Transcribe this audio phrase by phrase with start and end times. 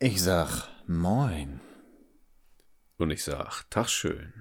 [0.00, 1.58] Ich sag Moin.
[2.98, 4.32] Und ich sag, Tag schön.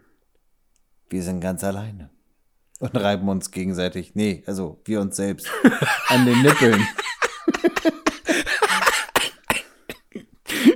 [1.09, 2.11] Wir sind ganz alleine.
[2.79, 5.49] Und reiben uns gegenseitig, nee, also wir uns selbst,
[6.09, 6.87] an den Nippeln.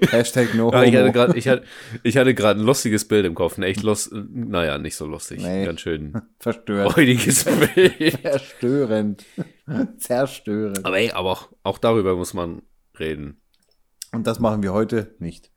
[0.10, 1.64] Hashtag no Ja, ich hatte gerade ich hatte,
[2.02, 3.58] ich hatte gerade ein lustiges Bild im Kopf.
[3.58, 5.44] Ein echt lust, naja, nicht so lustig.
[5.44, 5.64] Nee.
[5.64, 6.98] Ganz schön Verstörend.
[6.98, 7.46] räudiges
[7.76, 8.20] Bild.
[8.20, 9.26] Verstörend.
[10.00, 10.84] Zerstörend.
[10.84, 12.64] Aber ey, aber auch, auch darüber muss man
[13.00, 13.41] reden.
[14.12, 15.52] Und das machen wir heute nicht.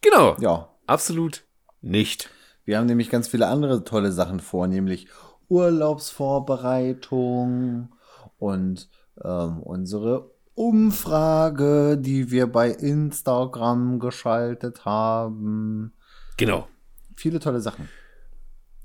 [0.00, 0.36] Genau.
[0.40, 1.44] Ja, Absolut
[1.82, 2.30] nicht.
[2.64, 5.06] wir haben nämlich ganz viele andere tolle Sachen vor, nämlich
[5.48, 7.92] Urlaubsvorbereitung
[8.38, 8.88] und
[9.22, 15.92] ähm, unsere Umfrage, die wir bei Instagram geschaltet haben.
[16.38, 16.66] Genau.
[17.14, 17.90] Viele tolle Sachen.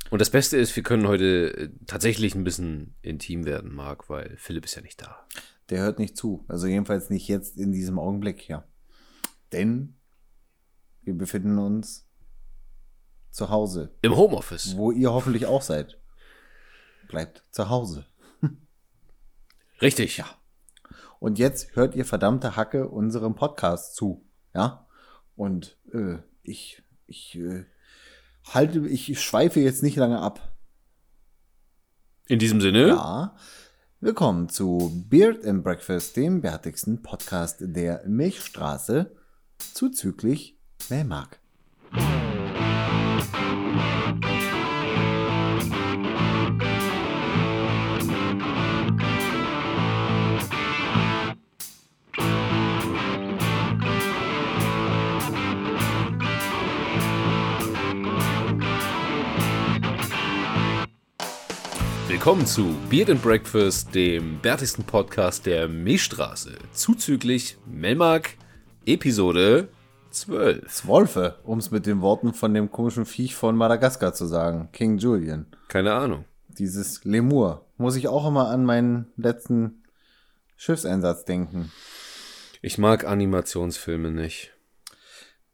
[0.10, 4.36] Und das Beste ist, wir können heute äh, tatsächlich ein bisschen intim werden, Marc, weil
[4.38, 5.26] Philipp ist ja nicht da.
[5.74, 6.46] Der hört nicht zu.
[6.48, 8.64] Also jedenfalls nicht jetzt in diesem Augenblick hier.
[9.52, 9.96] Denn
[11.02, 12.08] wir befinden uns
[13.32, 14.78] zu Hause, Im Homeoffice.
[14.78, 16.00] wo ihr hoffentlich auch seid.
[17.08, 18.06] Bleibt zu Hause.
[19.82, 20.18] Richtig.
[20.18, 20.28] Ja.
[21.20, 24.24] Und jetzt hört ihr verdammte Hacke unserem Podcast zu.
[24.54, 24.86] Ja.
[25.36, 27.66] Und äh, ich, ich äh,
[28.46, 30.56] halte, ich schweife jetzt nicht lange ab.
[32.28, 33.36] In diesem Sinne, Ja.
[34.06, 39.16] Willkommen zu Beard and Breakfast, dem bärtigsten Podcast der Milchstraße,
[39.58, 40.58] zuzüglich
[40.90, 41.40] Melmark.
[62.24, 66.58] Willkommen zu Beard and Breakfast, dem bärtigsten Podcast der Milchstraße.
[66.72, 68.38] Zuzüglich Melmark,
[68.86, 69.68] Episode
[70.12, 70.88] 12.
[70.88, 75.00] Wolfe, um es mit den Worten von dem komischen Viech von Madagaskar zu sagen, King
[75.00, 75.48] Julian.
[75.68, 76.24] Keine Ahnung.
[76.48, 77.66] Dieses Lemur.
[77.76, 79.84] Muss ich auch immer an meinen letzten
[80.56, 81.74] Schiffseinsatz denken.
[82.62, 84.54] Ich mag Animationsfilme nicht.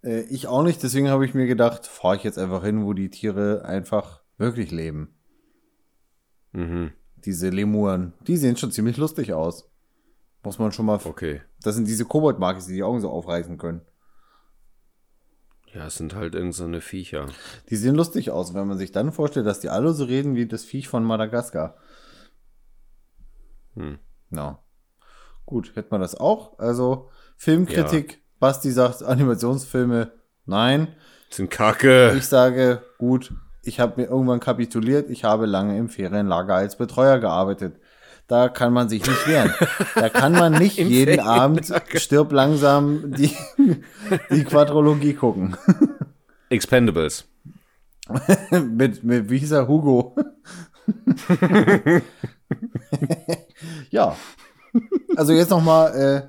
[0.04, 2.94] Äh, ich auch nicht, deswegen habe ich mir gedacht, fahre ich jetzt einfach hin, wo
[2.94, 5.16] die Tiere einfach wirklich leben.
[6.52, 6.92] Mhm.
[7.18, 9.70] Diese Lemuren, die sehen schon ziemlich lustig aus.
[10.44, 11.00] Muss man schon mal.
[11.04, 11.42] Okay.
[11.62, 13.82] Das sind diese Koboldmarkis, die die Augen so aufreißen können.
[15.74, 17.28] Ja, es sind halt irgend so Viecher.
[17.70, 20.48] Die sehen lustig aus, wenn man sich dann vorstellt, dass die alle so reden wie
[20.48, 21.78] das Viech von Madagaskar.
[23.76, 24.00] Hm.
[24.32, 24.60] Ja.
[25.46, 26.58] Gut, hätte man das auch.
[26.58, 30.12] Also, Filmkritik, Basti sagt Animationsfilme,
[30.46, 30.96] nein.
[31.30, 32.16] Sind kacke.
[32.18, 33.34] Ich sage, gut,
[33.70, 37.80] ich habe mir irgendwann kapituliert, ich habe lange im Ferienlager als Betreuer gearbeitet.
[38.28, 39.54] Da kann man sich nicht wehren.
[39.96, 43.36] Da kann man nicht jeden Abend stirb langsam die,
[44.32, 45.56] die Quadrologie gucken.
[46.50, 47.26] Expendables.
[48.52, 50.16] mit, mit, wie hieß er, Hugo?
[53.92, 54.16] ja.
[55.16, 56.28] Also jetzt nochmal äh,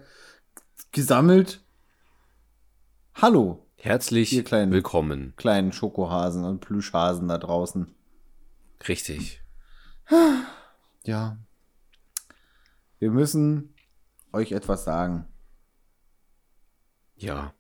[0.93, 1.63] gesammelt.
[3.15, 5.33] Hallo, Herzlich Ihr kleinen- willkommen.
[5.37, 7.95] kleinen Schokohasen und Plüschhasen da draußen.
[8.87, 9.43] Richtig.
[11.05, 11.39] Ja.
[12.99, 13.75] Wir müssen
[14.33, 15.27] euch etwas sagen.
[17.17, 17.55] Ja.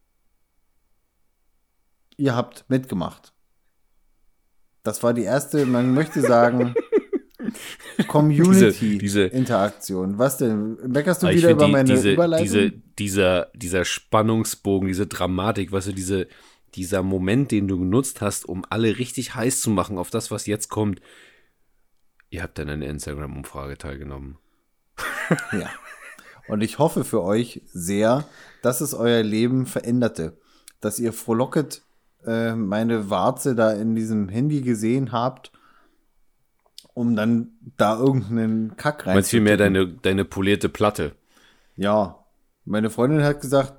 [2.18, 3.32] Ihr habt mitgemacht.
[4.82, 6.74] Das war die erste, man möchte sagen,
[8.08, 10.18] Community-Interaktion.
[10.18, 10.78] Was denn?
[10.86, 12.44] Meckerst du ich wieder über die, meine diese, Überleitung?
[12.44, 16.28] diese, dieser, dieser Spannungsbogen, diese Dramatik, weißt du, diese,
[16.74, 20.46] dieser Moment, den du genutzt hast, um alle richtig heiß zu machen auf das, was
[20.46, 21.00] jetzt kommt.
[22.30, 24.38] Ihr habt an einer Instagram-Umfrage teilgenommen.
[25.52, 25.70] Ja.
[26.48, 28.24] Und ich hoffe für euch sehr,
[28.62, 30.36] dass es euer Leben veränderte.
[30.80, 31.82] Dass ihr frohlocket
[32.26, 35.52] äh, meine Warze da in diesem Handy gesehen habt,
[36.94, 41.12] um dann da irgendeinen Kack rein Meinst vielmehr deine, deine polierte Platte.
[41.76, 42.24] Ja.
[42.64, 43.74] Meine Freundin hat gesagt,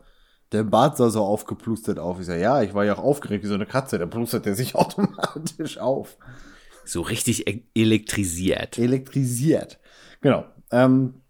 [0.51, 2.19] der Bart sah so aufgeplustert auf.
[2.19, 3.99] Ich sage, ja, ich war ja auch aufgeregt wie so eine Katze.
[3.99, 6.17] Da plustert er sich automatisch auf.
[6.83, 8.77] So richtig e elektrisiert.
[8.77, 9.79] elektrisiert.
[10.21, 10.45] Genau.
[10.71, 11.21] Ähm,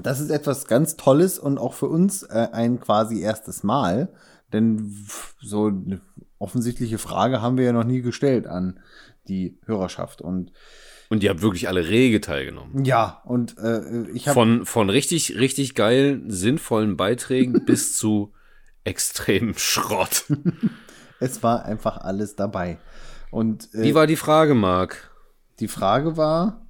[0.00, 4.08] das ist etwas ganz Tolles und auch für uns äh, ein quasi erstes Mal,
[4.52, 4.96] denn
[5.40, 6.00] so eine
[6.38, 8.80] offensichtliche Frage haben wir ja noch nie gestellt an
[9.28, 10.22] die Hörerschaft.
[10.22, 10.52] Und
[11.12, 12.84] Und ihr habt wirklich alle rege teilgenommen.
[12.84, 18.32] ja, und äh, ich habe Von, von richtig, richtig geilen, sinnvollen Beiträgen bis zu
[18.84, 20.24] extremem Schrott.
[21.20, 22.78] es war einfach alles dabei.
[23.32, 25.10] Und äh, Wie war die Frage, Marc?
[25.58, 26.66] die Frage war,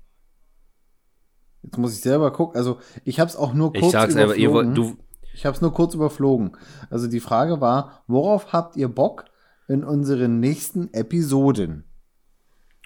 [1.62, 4.34] jetzt muss ich selber gucken, also ich habe es auch nur kurz Ich sag's einfach,
[4.36, 4.96] ihr, wollt- überflogen.
[4.96, 5.04] du,
[5.34, 6.56] Ich habe es nur kurz überflogen.
[6.90, 9.26] Also die Frage war, worauf habt ihr Bock
[9.68, 11.84] in unseren nächsten Episoden?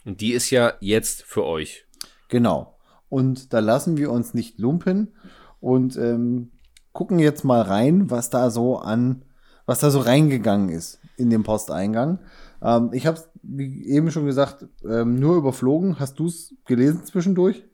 [0.05, 1.87] Und die ist ja jetzt für euch.
[2.29, 2.79] Genau.
[3.09, 5.15] Und da lassen wir uns nicht lumpen
[5.61, 6.51] und ähm,
[6.93, 9.25] gucken jetzt mal rein, was da so an,
[9.67, 12.19] was da so reingegangen ist in den Posteingang.
[12.63, 15.99] Ähm, ich habe es, wie eben schon gesagt, ähm, nur überflogen.
[15.99, 17.65] Hast du es gelesen zwischendurch?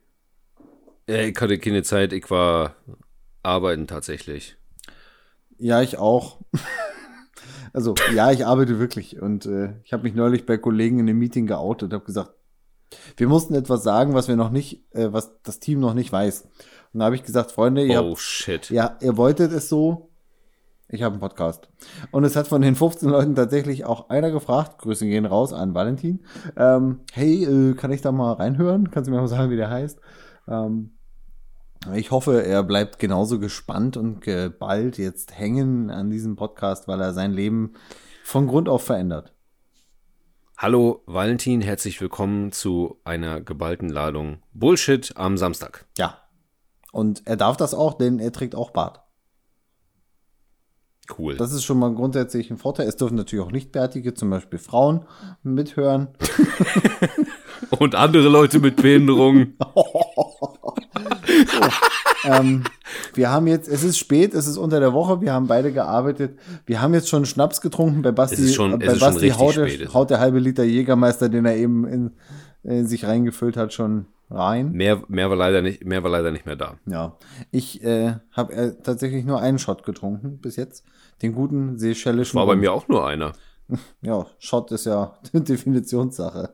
[1.08, 2.74] Äh, ich hatte keine Zeit, ich war
[3.42, 4.56] arbeiten tatsächlich.
[5.58, 6.40] Ja, ich auch.
[7.72, 9.20] also, ja, ich arbeite wirklich.
[9.20, 12.32] Und äh, ich habe mich neulich bei Kollegen in einem Meeting geoutet, habe gesagt,
[13.16, 16.48] wir mussten etwas sagen, was wir noch nicht, äh, was das Team noch nicht weiß.
[16.92, 18.70] Und da habe ich gesagt, Freunde, ihr, Oh habt, shit.
[18.70, 20.08] ja, ihr wolltet es so.
[20.92, 21.68] Ich habe einen Podcast.
[22.10, 25.72] Und es hat von den 15 Leuten tatsächlich auch einer gefragt, Grüße gehen raus an
[25.72, 26.24] Valentin.
[26.56, 28.90] Ähm, hey, äh, kann ich da mal reinhören?
[28.90, 30.00] Kannst du mir mal sagen, wie der heißt?
[30.48, 30.94] Ähm,
[31.94, 37.14] ich hoffe, er bleibt genauso gespannt und geballt jetzt hängen an diesem Podcast, weil er
[37.14, 37.72] sein Leben
[38.22, 39.32] von Grund auf verändert.
[40.58, 45.86] Hallo Valentin, herzlich willkommen zu einer geballten Ladung Bullshit am Samstag.
[45.96, 46.18] Ja.
[46.92, 49.00] Und er darf das auch, denn er trägt auch Bart.
[51.18, 51.36] Cool.
[51.36, 52.86] Das ist schon mal grundsätzlich ein Vorteil.
[52.88, 55.06] Es dürfen natürlich auch Nichtbärtige, zum Beispiel Frauen,
[55.42, 56.08] mithören.
[57.78, 58.76] Und andere Leute mit
[62.24, 62.64] Ähm,
[63.14, 66.38] wir haben jetzt, es ist spät, es ist unter der Woche, wir haben beide gearbeitet.
[66.66, 68.02] Wir haben jetzt schon Schnaps getrunken.
[68.02, 71.28] Bei Basti, Es ist schon- äh, bei Basti haut, der, haut der halbe Liter Jägermeister,
[71.28, 72.10] den er eben in,
[72.62, 74.72] in sich reingefüllt hat, schon rein.
[74.72, 76.74] Mehr, mehr war leider nicht, mehr war leider nicht mehr da.
[76.86, 77.16] Ja,
[77.50, 80.84] ich äh, habe äh, tatsächlich nur einen Shot getrunken bis jetzt.
[81.22, 82.38] Den guten seychellischen.
[82.38, 83.32] War bei mir auch nur einer.
[84.02, 86.50] Ja, Shot ist ja Definitionssache.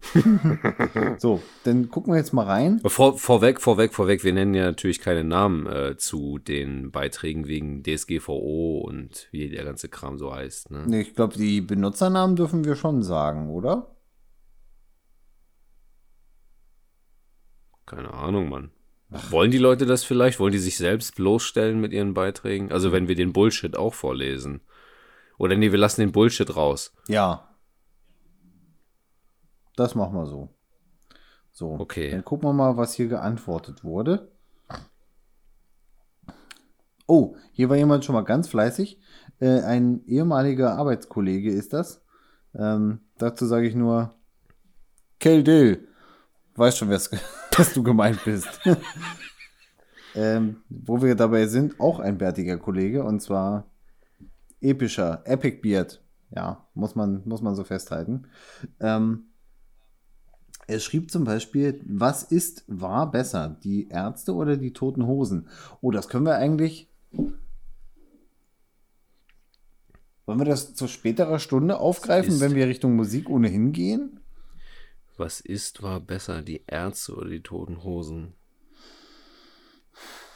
[1.18, 2.80] so, dann gucken wir jetzt mal rein.
[2.84, 7.82] Vor, vorweg, vorweg, vorweg, wir nennen ja natürlich keine Namen äh, zu den Beiträgen wegen
[7.82, 10.70] DSGVO und wie der ganze Kram so heißt.
[10.70, 10.84] Ne?
[10.86, 13.94] Nee, Ich glaube, die Benutzernamen dürfen wir schon sagen, oder?
[17.86, 18.70] Keine Ahnung, Mann.
[19.30, 20.38] Wollen die Leute das vielleicht?
[20.38, 22.70] Wollen die sich selbst bloßstellen mit ihren Beiträgen?
[22.70, 24.60] Also wenn wir den Bullshit auch vorlesen.
[25.38, 26.92] Oder nee, wir lassen den Bullshit raus.
[27.08, 27.47] Ja.
[29.78, 30.48] Das machen wir so.
[31.52, 31.70] So.
[31.78, 32.10] Okay.
[32.10, 34.32] Dann gucken wir mal, was hier geantwortet wurde.
[37.06, 39.00] Oh, hier war jemand schon mal ganz fleißig.
[39.38, 42.02] Äh, ein ehemaliger Arbeitskollege ist das.
[42.56, 44.16] Ähm, dazu sage ich nur
[45.20, 45.86] Kel Dill.
[46.56, 46.88] Weiß schon,
[47.56, 48.48] dass du gemeint bist.
[50.16, 53.70] ähm, wo wir dabei sind, auch ein bärtiger Kollege und zwar
[54.60, 56.02] epischer, Epic Beard.
[56.34, 58.26] Ja, muss man, muss man so festhalten.
[58.80, 59.28] Ähm,
[60.68, 65.48] er schrieb zum Beispiel, was ist, war besser, die Ärzte oder die Toten Hosen?
[65.80, 66.88] Oh, das können wir eigentlich.
[70.26, 74.20] Wollen wir das zu späterer Stunde aufgreifen, ist- wenn wir Richtung Musik ohnehin gehen?
[75.16, 78.34] Was ist, war besser, die Ärzte oder die Toten Hosen?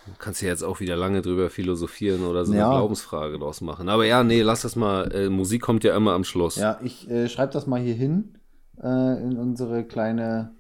[0.07, 2.71] Du kannst ja jetzt auch wieder lange drüber philosophieren oder so eine Ja.
[2.71, 3.89] Glaubensfrage draus machen.
[3.89, 5.13] Aber ja, nee, lass das mal.
[5.15, 6.57] Äh, Musik kommt ja immer am Schluss.
[6.57, 8.37] Ja, ich äh, schreibe das mal hier hin
[8.81, 10.55] äh, in unsere kleine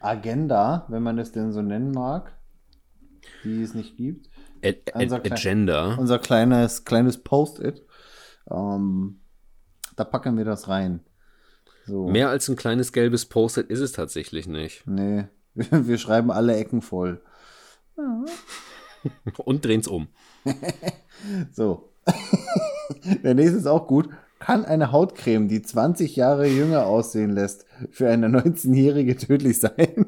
[0.00, 2.32] Agenda, wenn man es denn so nennen mag,
[3.44, 4.28] die es nicht gibt.
[4.64, 5.94] Ad Unser Ad Klein- Agenda.
[5.96, 7.84] Unser kleines, kleines Post-it.
[8.50, 9.20] Ähm,
[9.96, 11.00] da packen wir das rein.
[11.86, 12.08] So.
[12.08, 14.86] Mehr als ein kleines gelbes Post-it ist es tatsächlich nicht.
[14.86, 17.22] Nee, wir schreiben alle Ecken voll.
[19.44, 20.08] Und drehen's um.
[21.52, 21.92] So.
[23.22, 24.08] Der nächste ist auch gut.
[24.40, 29.74] Kann eine Hautcreme, die 20 Jahre jünger aussehen lässt, für eine 19-Jährige tödlich sein?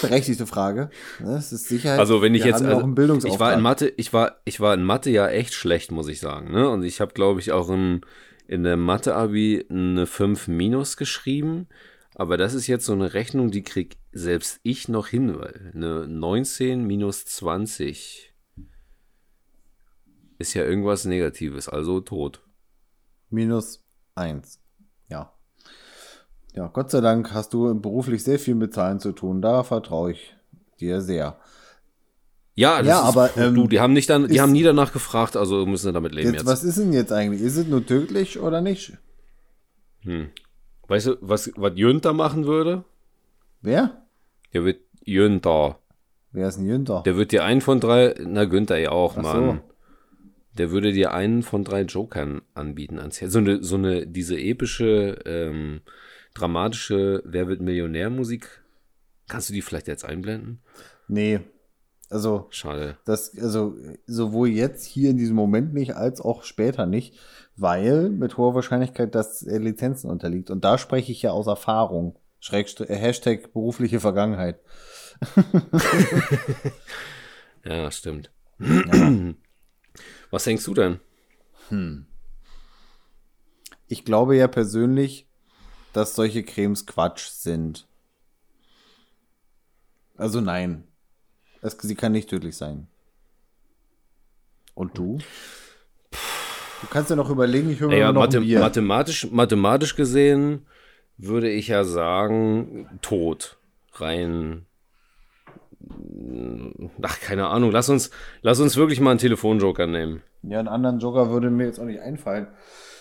[0.00, 0.90] Berechtigte Frage.
[1.18, 1.98] Das ist Sicherheit.
[1.98, 4.84] Also wenn ich Wir jetzt, also, ich war in Mathe, ich war, ich war in
[4.84, 6.52] Mathe ja echt schlecht, muss ich sagen.
[6.52, 6.68] Ne?
[6.70, 8.02] Und ich habe, glaube ich, auch in,
[8.46, 11.66] in der Mathe-Abi eine 5 minus geschrieben.
[12.14, 16.06] Aber das ist jetzt so eine Rechnung, die krieg selbst ich noch hin, weil eine
[16.06, 18.33] 19 minus 20
[20.38, 22.40] ist ja irgendwas Negatives, also tot.
[23.30, 23.82] Minus
[24.14, 24.60] eins.
[25.08, 25.32] Ja.
[26.54, 29.42] Ja, Gott sei Dank hast du beruflich sehr viel mit Zahlen zu tun.
[29.42, 30.36] Da vertraue ich
[30.80, 31.36] dir sehr.
[32.56, 34.92] Ja, Ja, ist, aber, du, ähm, die haben nicht dann, die ist- haben nie danach
[34.92, 36.46] gefragt, also müssen wir damit leben Jetzt, jetzt.
[36.46, 37.40] was ist denn jetzt eigentlich?
[37.40, 38.92] Ist es nur tödlich oder nicht?
[40.86, 42.84] Weißt du, was, was Jünter machen würde?
[43.62, 44.02] Wer?
[44.52, 45.78] Der wird Jünter.
[46.30, 47.02] Wer ist ein Jünter?
[47.04, 49.62] Der wird dir einen von drei, na Günther ja auch, Ach Mann.
[49.62, 49.73] so.
[50.56, 53.32] Der würde dir einen von drei Jokern anbieten ans Herz.
[53.32, 55.80] So eine, so eine, diese epische, ähm,
[56.34, 58.62] dramatische Wer wird Millionär Musik.
[59.28, 60.60] Kannst du die vielleicht jetzt einblenden?
[61.08, 61.40] Nee.
[62.10, 62.98] Also, Schade.
[63.06, 67.18] das, also sowohl jetzt hier in diesem Moment nicht, als auch später nicht,
[67.56, 70.50] weil mit hoher Wahrscheinlichkeit das Lizenzen unterliegt.
[70.50, 72.16] Und da spreche ich ja aus Erfahrung.
[72.40, 74.60] Schrägst- äh, Hashtag berufliche Vergangenheit.
[77.64, 78.30] Ja, stimmt.
[80.30, 81.00] Was denkst du denn?
[83.88, 85.26] Ich glaube ja persönlich,
[85.92, 87.86] dass solche Cremes Quatsch sind.
[90.16, 90.84] Also nein.
[91.60, 92.88] Es, sie kann nicht tödlich sein.
[94.74, 95.18] Und du?
[96.80, 98.60] Du kannst ja noch überlegen, ich höre mir Ja, noch Mathe Bier.
[98.60, 100.66] mathematisch, mathematisch gesehen
[101.16, 103.56] würde ich ja sagen, tot.
[103.92, 104.66] Rein.
[107.02, 107.70] Ach, keine Ahnung.
[107.70, 108.10] Lass uns,
[108.42, 110.22] lass uns wirklich mal einen Telefonjoker nehmen.
[110.42, 112.46] Ja, einen anderen Joker würde mir jetzt auch nicht einfallen.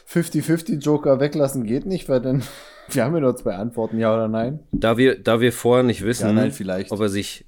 [0.09, 2.43] 50-50 Joker weglassen geht nicht, weil dann,
[2.89, 4.59] wir haben ja nur zwei Antworten, ja oder nein.
[4.71, 6.91] Da wir, da wir vorher nicht wissen, Ja, nein, vielleicht.
[6.91, 7.45] ob er sich,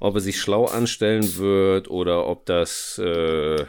[0.00, 3.64] ob er sich schlau anstellen wird oder ob das äh,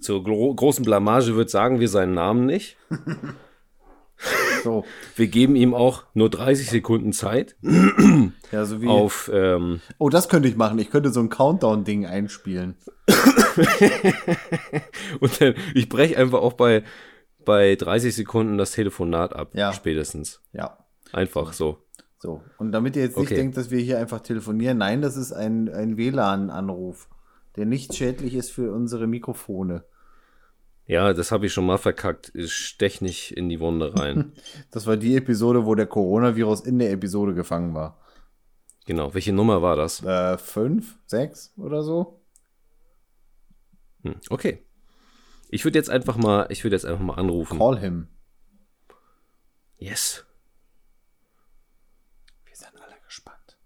[0.00, 2.76] zur gro großen Blamage wird, sagen wir seinen Namen nicht.
[4.64, 7.56] So, Wir geben ihm auch nur 30 Sekunden Zeit
[8.52, 8.88] ja, so wie.
[8.88, 9.30] auf.
[9.32, 10.78] Ähm, Oh, das könnte ich machen.
[10.78, 12.76] Ich könnte so ein Countdown-Ding einspielen.
[15.20, 16.82] und dann, ich breche einfach auch bei,
[17.44, 19.50] bei 30 Sekunden das Telefonat ab.
[19.54, 19.72] Ja.
[19.72, 20.40] Spätestens.
[20.52, 20.78] Ja.
[21.12, 21.78] Einfach so.
[22.18, 22.42] So.
[22.58, 23.36] Und damit ihr jetzt nicht Okay.
[23.36, 27.08] denkt, dass wir hier einfach telefonieren, nein, das ist ein, ein WLAN-Anruf,
[27.56, 29.84] der nicht schädlich ist für unsere Mikrofone.
[30.86, 32.30] Ja, das habe ich schon mal verkackt.
[32.34, 34.32] Ich stech nicht in die Wunde rein.
[34.70, 37.98] Das war die Episode, wo der Coronavirus in der Episode gefangen war.
[38.84, 39.12] genau.
[39.14, 40.02] Welche Nummer war das?
[40.04, 42.20] Äh, fünf, sechs oder so?
[44.02, 44.62] Hm, okay.
[45.48, 47.58] Ich würde jetzt einfach mal, ich würde jetzt einfach mal anrufen.
[47.58, 48.08] Call him.
[49.78, 50.24] Yes.
[52.44, 53.56] Wir sind alle gespannt.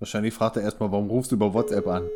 [0.00, 2.08] Wahrscheinlich fragt er erstmal, warum rufst du über WhatsApp an?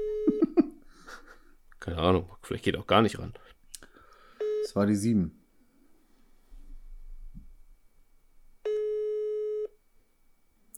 [1.81, 2.35] Keine Ahnung.
[2.41, 3.35] Vielleicht geht auch gar nicht ran.
[4.63, 5.39] Das war die sieben.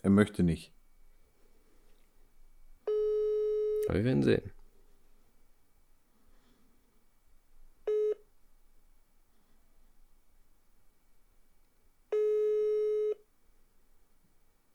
[0.03, 0.73] Er möchte nicht.
[3.87, 4.53] Aber wir werden sehen.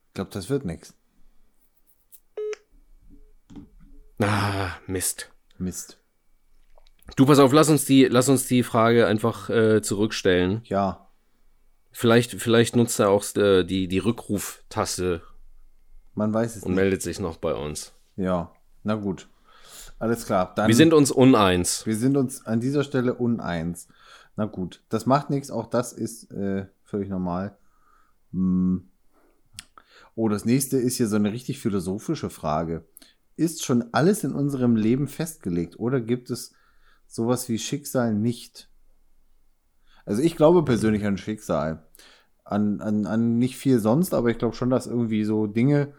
[0.07, 1.00] Ich glaube, das wird nichts.
[4.21, 5.31] Ah, Mist.
[5.57, 5.97] Mist.
[7.15, 10.61] Du, pass auf, lass uns die, lass uns die Frage einfach äh, zurückstellen.
[10.65, 11.07] Ja.
[11.91, 15.21] Vielleicht, vielleicht nutzt er auch äh, die, die Rückruftaste
[16.15, 16.77] Man weiß es und nicht.
[16.77, 17.93] meldet sich noch bei uns.
[18.15, 18.53] Ja.
[18.83, 19.27] Na gut.
[19.99, 20.53] Alles klar.
[20.55, 21.85] Dann Wir sind uns uneins.
[21.85, 23.87] Wir sind uns an dieser Stelle uneins.
[24.35, 27.57] Na gut, das macht nichts, auch das ist äh, völlig normal.
[28.31, 28.89] Hm.
[30.15, 32.85] Oh, das nächste ist hier so eine richtig philosophische Frage.
[33.35, 36.53] Ist schon alles in unserem Leben festgelegt oder gibt es
[37.07, 38.69] sowas wie Schicksal nicht?
[40.05, 41.85] Also ich glaube persönlich an Schicksal.
[42.43, 45.93] An, an, an nicht viel sonst, aber ich glaube schon, dass irgendwie so Dinge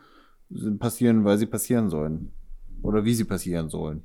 [0.79, 2.33] passieren, weil sie passieren sollen.
[2.83, 4.03] Oder wie sie passieren sollen.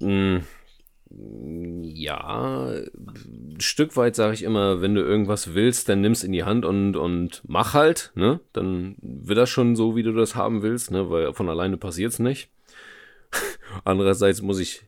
[0.00, 0.38] Mm,
[1.82, 6.44] Ja, ein Stück weit sage ich immer, wenn du irgendwas willst, dann nimm's in die
[6.44, 8.40] Hand und, und mach halt, ne?
[8.52, 11.10] Dann wird das schon so, wie du das haben willst, ne?
[11.10, 12.48] Weil von alleine passiert's nicht.
[13.84, 14.82] Andererseits muss ich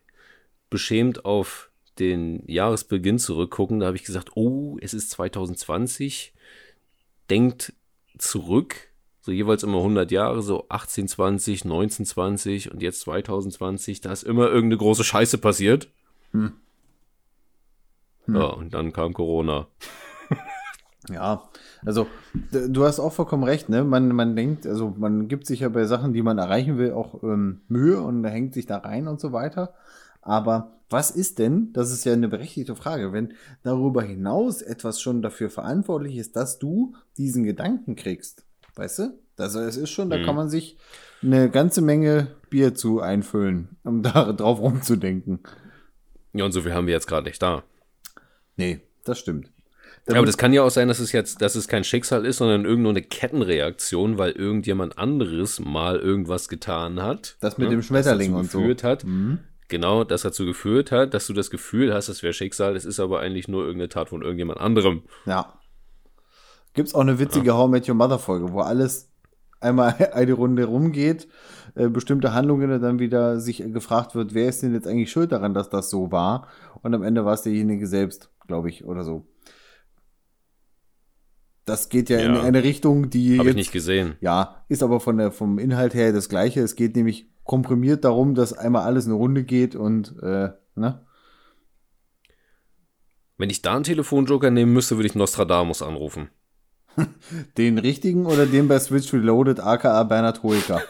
[0.70, 3.80] beschämt auf den Jahresbeginn zurückgucken.
[3.80, 6.34] Da habe ich gesagt, oh, es ist 2020.
[7.30, 7.72] Denkt
[8.18, 8.76] zurück,
[9.20, 14.00] so jeweils immer 100 Jahre, so 1820, 1920 und jetzt 2020.
[14.00, 15.88] Da ist immer irgendeine große Scheiße passiert.
[18.26, 19.68] Ja, und dann kam Corona.
[21.08, 21.48] Ja,
[21.84, 22.08] also
[22.50, 23.84] du hast auch vollkommen recht, ne?
[23.84, 27.22] Man, man denkt, also man gibt sich ja bei Sachen, die man erreichen will, auch
[27.22, 29.74] ähm, Mühe und hängt sich da rein und so weiter.
[30.20, 35.22] Aber was ist denn, das ist ja eine berechtigte Frage, wenn darüber hinaus etwas schon
[35.22, 38.44] dafür verantwortlich ist, dass du diesen Gedanken kriegst?
[38.74, 39.18] Weißt du?
[39.36, 40.76] Also es ist schon, da kann man sich
[41.22, 45.40] eine ganze Menge Bier zu einfüllen, um da drauf rumzudenken.
[46.36, 47.64] Ja, und so viel haben wir jetzt gerade nicht da.
[48.56, 49.50] Nee, das stimmt.
[50.08, 52.36] Ja, aber das kann ja auch sein, dass es jetzt, dass es kein Schicksal ist,
[52.36, 57.36] sondern irgendeine Kettenreaktion, weil irgendjemand anderes mal irgendwas getan hat.
[57.40, 58.58] Das mit ne, dem Schmetterling das und so.
[58.60, 59.04] geführt hat.
[59.68, 63.00] Genau, das dazu geführt hat, dass du das Gefühl hast, es wäre Schicksal, es ist
[63.00, 65.02] aber eigentlich nur irgendeine Tat von irgendjemand anderem.
[65.24, 65.58] Ja.
[66.74, 69.10] Gibt's auch eine witzige How I Met Your Mother Folge, wo alles
[69.66, 71.28] einmal eine Runde rumgeht,
[71.74, 75.54] äh, bestimmte Handlungen dann wieder sich gefragt wird, wer ist denn jetzt eigentlich schuld daran,
[75.54, 76.48] dass das so war?
[76.82, 79.26] Und am Ende war es derjenige selbst, glaube ich, oder so.
[81.66, 82.26] Das geht ja, ja.
[82.26, 83.38] in eine Richtung, die.
[83.40, 84.14] Habe ich nicht gesehen.
[84.20, 86.60] Ja, ist aber von der, vom Inhalt her das gleiche.
[86.60, 91.04] Es geht nämlich komprimiert darum, dass einmal alles eine Runde geht und, äh, ne?
[93.36, 96.30] Wenn ich da einen Telefonjoker nehmen müsste, würde ich Nostradamus anrufen.
[97.58, 100.82] Den richtigen oder den bei Switch Reloaded, aka Bernhard Hoeker?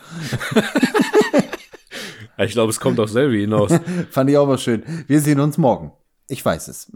[2.39, 3.73] ich glaube, es kommt auf selbe hinaus.
[4.11, 4.83] Fand ich auch mal schön.
[5.07, 5.93] Wir sehen uns morgen.
[6.29, 6.93] Ich weiß es.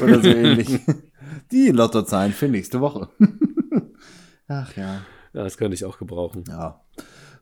[0.00, 0.80] oder so ähnlich.
[1.52, 3.08] Die Lottozahlen für nächste Woche.
[4.48, 5.02] Ach ja.
[5.32, 6.44] Ja, das könnte ich auch gebrauchen.
[6.48, 6.80] Ja.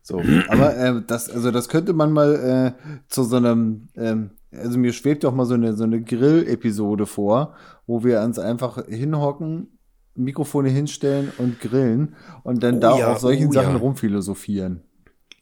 [0.03, 4.79] So, aber äh, das, also das könnte man mal äh, zu so einem, ähm, also
[4.79, 7.55] mir schwebt doch mal so eine, so eine Grill-Episode vor,
[7.87, 9.74] wo wir uns einfach hinhocken,
[10.15, 13.79] Mikrofone hinstellen und grillen und dann oh da ja, auf solchen oh Sachen ja.
[13.79, 14.83] rumphilosophieren.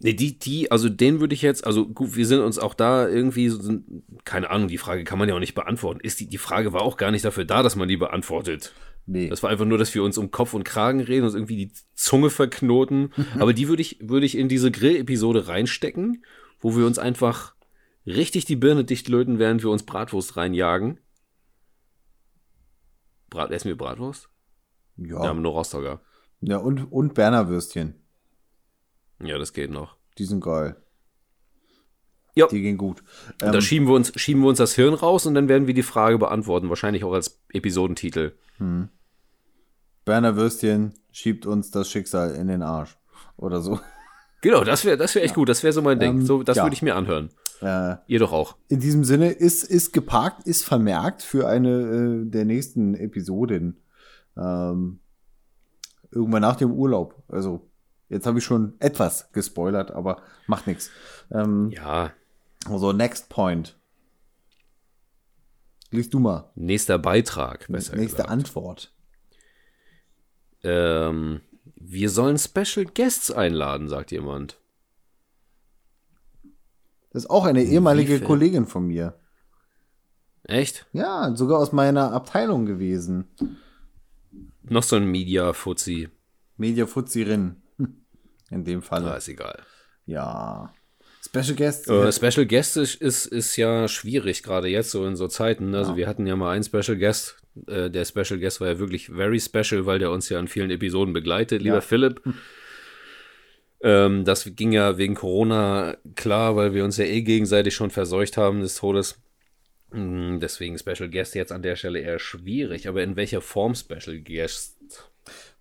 [0.04, 3.08] Nee, die, die, also den würde ich jetzt, also gut, wir sind uns auch da
[3.08, 3.78] irgendwie, so,
[4.24, 6.00] keine Ahnung, die Frage kann man ja auch nicht beantworten.
[6.00, 8.72] Ist die, die Frage war auch gar nicht dafür da, dass man die beantwortet.
[9.06, 9.28] Nee.
[9.28, 11.72] Das war einfach nur, dass wir uns um Kopf und Kragen reden, uns irgendwie die
[11.94, 13.12] Zunge verknoten.
[13.38, 16.24] Aber die würde ich, würde ich in diese Grill-Episode reinstecken,
[16.58, 17.54] wo wir uns einfach
[18.04, 20.98] richtig die Birne dicht löten, während wir uns Bratwurst reinjagen.
[23.30, 24.31] Brat, essen wir Bratwurst?
[25.04, 25.22] Ja.
[25.22, 26.00] Wir haben nur Rostocker.
[26.40, 27.94] Ja, und, und Berner Würstchen.
[29.22, 29.96] Ja, das geht noch.
[30.18, 30.76] Die sind geil.
[32.34, 32.46] Ja.
[32.48, 33.02] Die gehen gut.
[33.40, 35.66] Und ähm, da schieben wir, uns, schieben wir uns das Hirn raus und dann werden
[35.66, 36.68] wir die Frage beantworten.
[36.68, 38.32] Wahrscheinlich auch als Episodentitel.
[38.56, 38.88] Hm.
[40.04, 42.98] Berner Würstchen schiebt uns das Schicksal in den Arsch.
[43.36, 43.78] Oder so.
[44.40, 45.36] Genau, das wäre das wär echt ja.
[45.36, 45.48] gut.
[45.48, 46.20] Das wäre so mein Ding.
[46.20, 46.64] Ähm, so, das ja.
[46.64, 47.30] würde ich mir anhören.
[47.60, 48.56] Äh, Ihr doch auch.
[48.68, 53.81] In diesem Sinne ist, ist geparkt, ist vermerkt für eine äh, der nächsten Episoden.
[54.36, 55.00] Ähm,
[56.10, 57.22] irgendwann nach dem Urlaub.
[57.28, 57.72] Also
[58.12, 60.90] Jetzt habe ich schon etwas gespoilert, aber macht nichts.
[61.30, 62.12] Ähm, ja.
[62.66, 63.78] Also, Next Point.
[65.90, 66.50] Liest du mal.
[66.54, 68.30] Nächster Beitrag, besser Nächste gesagt.
[68.30, 68.94] Antwort.
[70.62, 74.60] Ähm, wir sollen Special Guests einladen, sagt jemand.
[77.12, 79.18] Das ist auch eine ehemalige Kollegin von mir.
[80.44, 80.86] Echt?
[80.92, 83.30] Ja, sogar aus meiner Abteilung gewesen.
[84.68, 86.08] Noch so ein Media-Fuzzi.
[86.56, 87.56] Media-Fuzzi-Rin
[88.50, 89.04] in dem Fall.
[89.04, 89.62] Ja, ist egal.
[90.06, 90.72] Ja.
[91.24, 91.88] Special Guest.
[91.88, 95.74] Äh, Special Guest ist, ist, ist ja schwierig, gerade jetzt so in so Zeiten.
[95.74, 95.96] Also ja.
[95.98, 97.36] wir hatten ja mal einen Special Guest.
[97.66, 100.70] Äh, der Special Guest war ja wirklich very special, weil der uns ja in vielen
[100.70, 101.62] Episoden begleitet.
[101.62, 101.80] Lieber ja.
[101.80, 102.24] Philipp.
[102.24, 102.34] Hm.
[103.82, 108.36] Ähm, das ging ja wegen Corona klar, weil wir uns ja eh gegenseitig schon verseucht
[108.36, 109.20] haben des Todes.
[109.92, 112.88] Hm, deswegen Special Guest jetzt an der Stelle eher schwierig.
[112.88, 114.76] Aber in welcher Form Special Guest?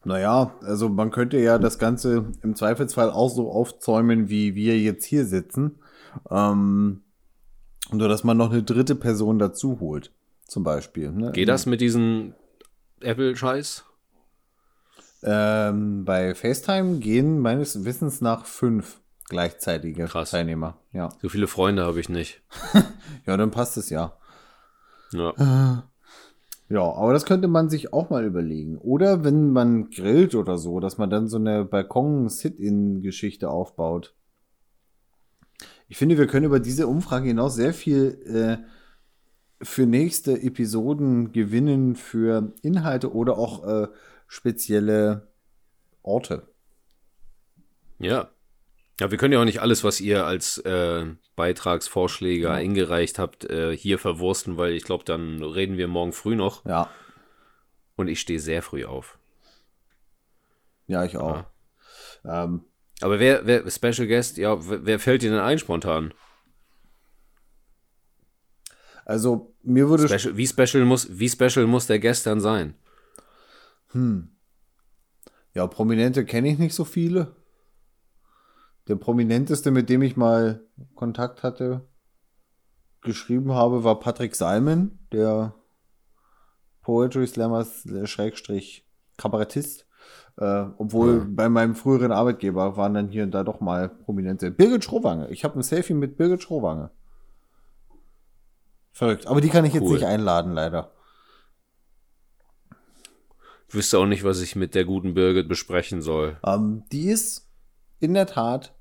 [0.04, 5.06] Naja, also man könnte ja das Ganze im Zweifelsfall auch so aufzäumen, wie wir jetzt
[5.06, 5.80] hier sitzen.
[6.30, 7.02] Ähm,
[7.91, 10.12] nur, dass man noch eine dritte Person dazu holt,
[10.48, 11.12] zum Beispiel.
[11.12, 11.32] Ne?
[11.34, 12.34] Geht das mit diesem
[13.02, 13.86] Apple-Scheiß?
[15.24, 20.32] Ähm, bei FaceTime gehen meines Wissens nach fünf gleichzeitige Krass.
[20.32, 20.78] Teilnehmer.
[20.94, 21.10] Ja.
[21.22, 22.41] So viele Freunde habe ich nicht.
[23.26, 24.17] ja, dann passt es ja.
[25.13, 25.84] Ja.
[26.71, 28.78] Ja, aber das könnte man sich auch mal überlegen.
[28.78, 34.15] Oder wenn man grillt oder so, dass man dann so eine Balkon-Sit-In-Geschichte aufbaut.
[35.89, 38.65] Ich finde, wir können über diese Umfrage hinaus sehr viel äh,
[39.62, 43.88] für nächste Episoden gewinnen, für Inhalte oder auch äh,
[44.28, 45.28] spezielle
[46.04, 46.47] Orte.
[48.00, 48.30] Ja.
[49.01, 52.51] Ja, wir können ja auch nicht alles, was ihr als äh, Beitragsvorschläge ja.
[52.51, 56.63] eingereicht habt, äh, hier verwursten, weil ich glaube, dann reden wir morgen früh noch.
[56.65, 56.87] Ja.
[57.95, 59.17] Und ich stehe sehr früh auf.
[60.85, 61.45] Ja, ich auch.
[62.23, 62.43] Ja.
[62.43, 62.63] Ähm,
[63.01, 66.13] Aber wer, wer, Special Guest, ja, wer fällt dir denn ein spontan?
[69.05, 70.07] Also, mir würde.
[70.07, 72.75] Special, wie, special muss, wie special muss der Guest dann sein?
[73.93, 74.29] Hm.
[75.55, 77.40] Ja, Prominente kenne ich nicht so viele.
[78.91, 81.88] Der prominenteste, mit dem ich mal Kontakt hatte,
[82.99, 85.56] geschrieben habe, war Patrick Salmon, der
[86.82, 87.65] Poetry Slammer
[88.04, 89.88] Schrägstrich Kabarettist.
[90.36, 91.25] Äh, obwohl ja.
[91.25, 94.51] bei meinem früheren Arbeitgeber waren dann hier und da doch mal prominente.
[94.51, 95.30] Birgit Schrowange.
[95.30, 96.91] Ich habe ein Selfie mit Birgit Schrowange.
[98.91, 99.25] Verrückt.
[99.25, 99.84] Aber die kann ich cool.
[99.84, 100.91] jetzt nicht einladen, leider.
[103.69, 106.36] Ich wüsste auch nicht, was ich mit der guten Birgit besprechen soll.
[106.45, 107.47] Ähm, die ist
[108.01, 108.73] in der Tat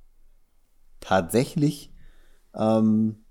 [1.01, 1.93] tatsächlich
[2.55, 3.25] ähm,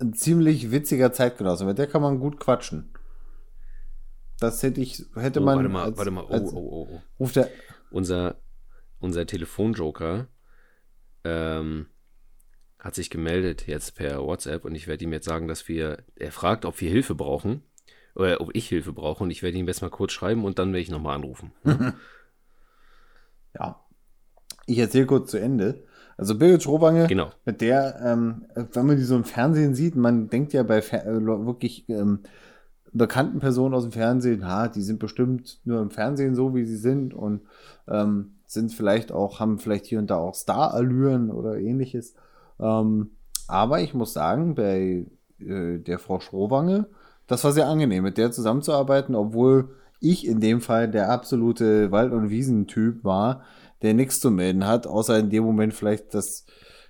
[0.00, 1.64] ein ziemlich witziger Zeitgenosse.
[1.64, 2.92] Mit der kann man gut quatschen.
[4.38, 5.56] Das hätte ich, hätte oh, man.
[5.56, 6.24] Warte mal, als, warte mal.
[6.28, 7.00] Oh, oh, oh, oh.
[7.20, 7.48] Ruft der.
[7.90, 8.36] Unser,
[8.98, 10.26] unser Telefonjoker,
[11.24, 11.86] ähm,
[12.82, 16.32] hat sich gemeldet jetzt per WhatsApp und ich werde ihm jetzt sagen, dass wir, er
[16.32, 17.62] fragt, ob wir Hilfe brauchen
[18.16, 20.72] oder ob ich Hilfe brauche und ich werde ihm jetzt mal kurz schreiben und dann
[20.72, 21.52] werde ich nochmal anrufen.
[23.54, 23.84] ja.
[24.66, 25.84] Ich erzähle kurz zu Ende.
[26.22, 27.30] Also Birgit Schrowange, genau.
[27.44, 31.04] mit der, ähm, wenn man die so im Fernsehen sieht, man denkt ja bei Fer
[31.04, 32.20] äh, wirklich ähm,
[32.92, 36.76] bekannten Personen aus dem Fernsehen, ha, die sind bestimmt nur im Fernsehen so, wie sie
[36.76, 37.40] sind und
[37.88, 42.14] ähm, sind vielleicht auch, haben vielleicht hier und da auch Star-Allüren oder ähnliches.
[42.60, 43.10] Ähm,
[43.48, 45.06] aber ich muss sagen, bei
[45.40, 46.86] äh, der Frau Schrowange,
[47.26, 52.12] das war sehr angenehm, mit der zusammenzuarbeiten, obwohl ich in dem Fall der absolute Wald-
[52.12, 53.42] und Wiesentyp war,
[53.82, 56.46] der nichts zu melden hat, außer in dem Moment vielleicht, dass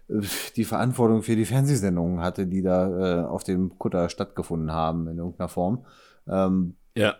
[0.09, 0.21] äh,
[0.57, 5.19] die Verantwortung für die Fernsehsendungen hatte, die da äh, auf dem Kutter stattgefunden haben in
[5.19, 5.87] irgendeiner Form.
[6.29, 7.17] Ähm, ja.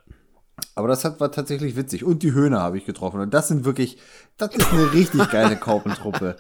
[0.75, 2.05] Aber das hat, war tatsächlich witzig.
[2.05, 3.21] Und die Höhner habe ich getroffen.
[3.21, 3.99] Und das sind wirklich,
[4.37, 6.37] das ist eine richtig geile Kaupentruppe.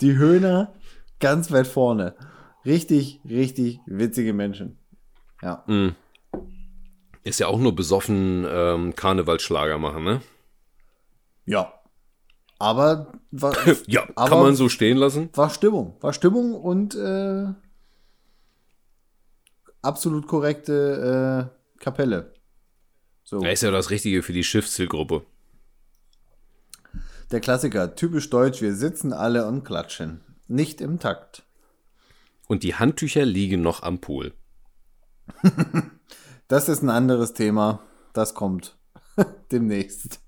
[0.00, 0.74] Die Höhner
[1.20, 2.14] ganz weit vorne.
[2.64, 4.78] Richtig, richtig witzige Menschen.
[5.42, 5.64] Ja.
[5.66, 5.94] Mm.
[7.22, 10.20] Ist ja auch nur besoffen ähm, Karnevalsschlager machen, ne?
[11.44, 11.75] Ja.
[12.58, 13.54] Aber war,
[13.86, 15.30] ja, aber kann man so stehen lassen.
[15.34, 15.96] War Stimmung.
[16.00, 17.46] War Stimmung und äh,
[19.82, 22.34] absolut korrekte äh, Kapelle.
[23.24, 23.40] So.
[23.40, 25.24] Er ist ja das Richtige für die Schiffszielgruppe.
[27.32, 30.20] Der Klassiker, typisch deutsch, wir sitzen alle und klatschen.
[30.46, 31.42] Nicht im Takt.
[32.46, 34.32] Und die Handtücher liegen noch am Pool.
[36.48, 37.80] das ist ein anderes Thema.
[38.12, 38.78] Das kommt
[39.50, 40.20] demnächst.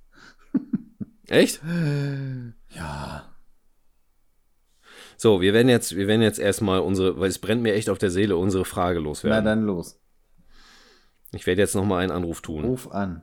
[1.29, 1.61] Echt?
[2.71, 3.35] Ja.
[5.17, 7.99] So, wir werden jetzt, wir werden jetzt erstmal unsere, weil es brennt mir echt auf
[7.99, 9.43] der Seele, unsere Frage loswerden.
[9.43, 9.99] Na dann los.
[11.33, 12.65] Ich werde jetzt nochmal einen Anruf tun.
[12.65, 13.23] Ruf an.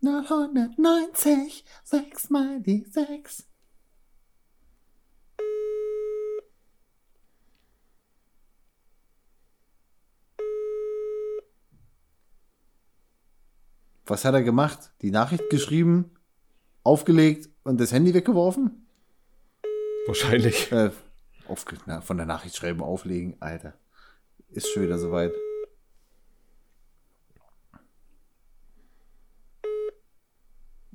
[0.00, 3.47] 090, 6 mal die 6.
[14.08, 14.90] Was hat er gemacht?
[15.02, 16.10] Die Nachricht geschrieben,
[16.82, 18.86] aufgelegt und das Handy weggeworfen?
[20.06, 20.72] Wahrscheinlich.
[20.72, 20.90] Äh,
[21.46, 23.74] aufge na, von der Nachricht schreiben, auflegen, Alter.
[24.48, 25.34] Ist schon wieder soweit.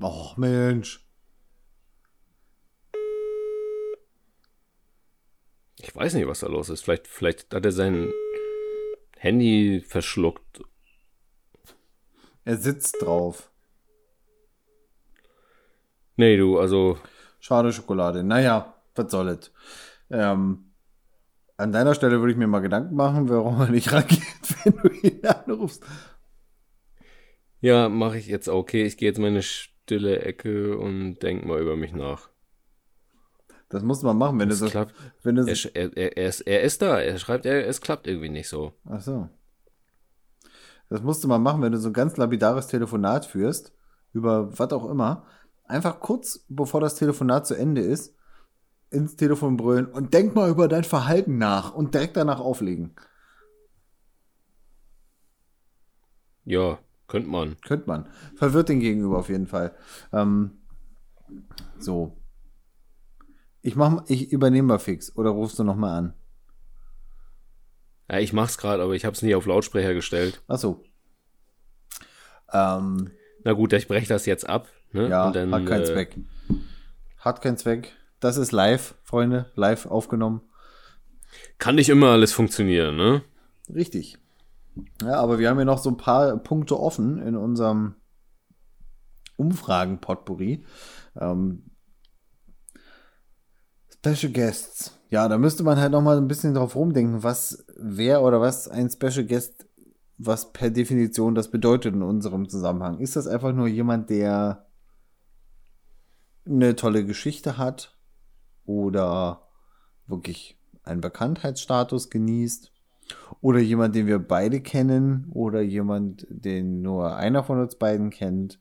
[0.02, 1.08] Oh, Mensch.
[5.80, 6.82] Ich weiß nicht, was da los ist.
[6.82, 8.12] Vielleicht, vielleicht hat er sein
[9.17, 10.62] Handy verschluckt.
[12.45, 13.51] Er sitzt drauf.
[16.15, 16.97] Nee, du, also.
[17.39, 18.23] Schade Schokolade.
[18.23, 19.51] Naja, was soll es.
[20.10, 20.71] Ähm,
[21.58, 24.21] an deiner Stelle würde ich mir mal Gedanken machen, warum er nicht rangeht,
[24.63, 25.84] wenn du ihn anrufst.
[27.62, 28.84] Ja, mache ich jetzt okay.
[28.84, 32.29] Ich gehe jetzt meine stille Ecke und denk mal über mich nach.
[33.69, 34.67] Das muss man machen, wenn es so.
[34.67, 34.93] Klappt.
[35.23, 36.99] Wenn er, er, er, er, ist, er ist da.
[36.99, 38.73] Er schreibt, er, es klappt irgendwie nicht so.
[38.86, 39.29] Ach so.
[40.89, 43.74] Das musst du mal machen, wenn du so ein ganz lapidares Telefonat führst,
[44.13, 45.26] über was auch immer.
[45.65, 48.15] Einfach kurz bevor das Telefonat zu Ende ist,
[48.89, 52.96] ins Telefon brüllen und denk mal über dein Verhalten nach und direkt danach auflegen.
[56.46, 57.60] Ja, könnte man.
[57.62, 58.08] Könnte man.
[58.36, 59.76] Verwirrt den Gegenüber auf jeden Fall.
[60.12, 60.52] Ähm,
[61.80, 62.17] so.
[63.62, 66.13] Ich mach, ich übernehme mal fix oder rufst du nochmal an?
[68.10, 70.42] Ja, ich mach's gerade, aber ich hab's nie auf Lautsprecher gestellt.
[70.48, 70.84] Ach so.
[72.52, 73.12] Ähm,
[73.44, 74.68] Na gut, ich breche das jetzt ab.
[74.92, 75.10] Ne?
[75.10, 76.18] Ja, dann, hat keinen äh, Zweck.
[77.18, 77.94] Hat keinen Zweck.
[78.20, 80.42] Das ist live, Freunde, live aufgenommen.
[81.58, 83.24] Kann nicht immer alles funktionieren, ne?
[83.74, 84.18] Richtig.
[85.02, 87.96] Ja, aber wir haben ja noch so ein paar Punkte offen in unserem
[89.38, 90.66] Umfragen-Potpourri.
[91.20, 91.63] Ähm,
[93.94, 95.00] Special Guests.
[95.13, 98.67] Ja, da müsste man halt noch mal ein bisschen drauf rumdenken, was wer oder was
[98.67, 99.67] ein Special Guest,
[100.17, 102.97] was per Definition das bedeutet in unserem Zusammenhang.
[102.97, 104.65] Ist das einfach nur jemand, der
[106.47, 107.95] eine tolle Geschichte hat
[108.65, 109.49] oder
[110.08, 112.71] wirklich einen Bekanntheitsstatus genießt
[113.39, 118.60] oder jemand, den wir beide kennen oder jemand, den nur einer von uns beiden kennt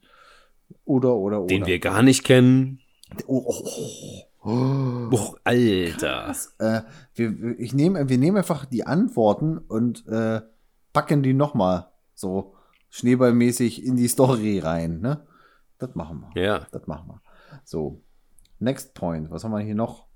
[0.84, 2.80] oder oder oder den wir gar nicht kennen.
[3.26, 4.31] Oh, oh, oh.
[4.44, 6.34] Oh, Alter.
[6.58, 6.82] Äh,
[7.14, 10.40] wir, ich nehm, wir nehmen einfach die Antworten und äh,
[10.92, 12.54] packen die nochmal so
[12.90, 15.00] schneeballmäßig in die Story rein.
[15.00, 15.26] Ne?
[15.78, 16.42] Das machen wir.
[16.42, 16.66] Ja.
[16.72, 17.22] Das machen wir.
[17.64, 18.02] So,
[18.58, 19.30] next point.
[19.30, 20.06] Was haben wir hier noch?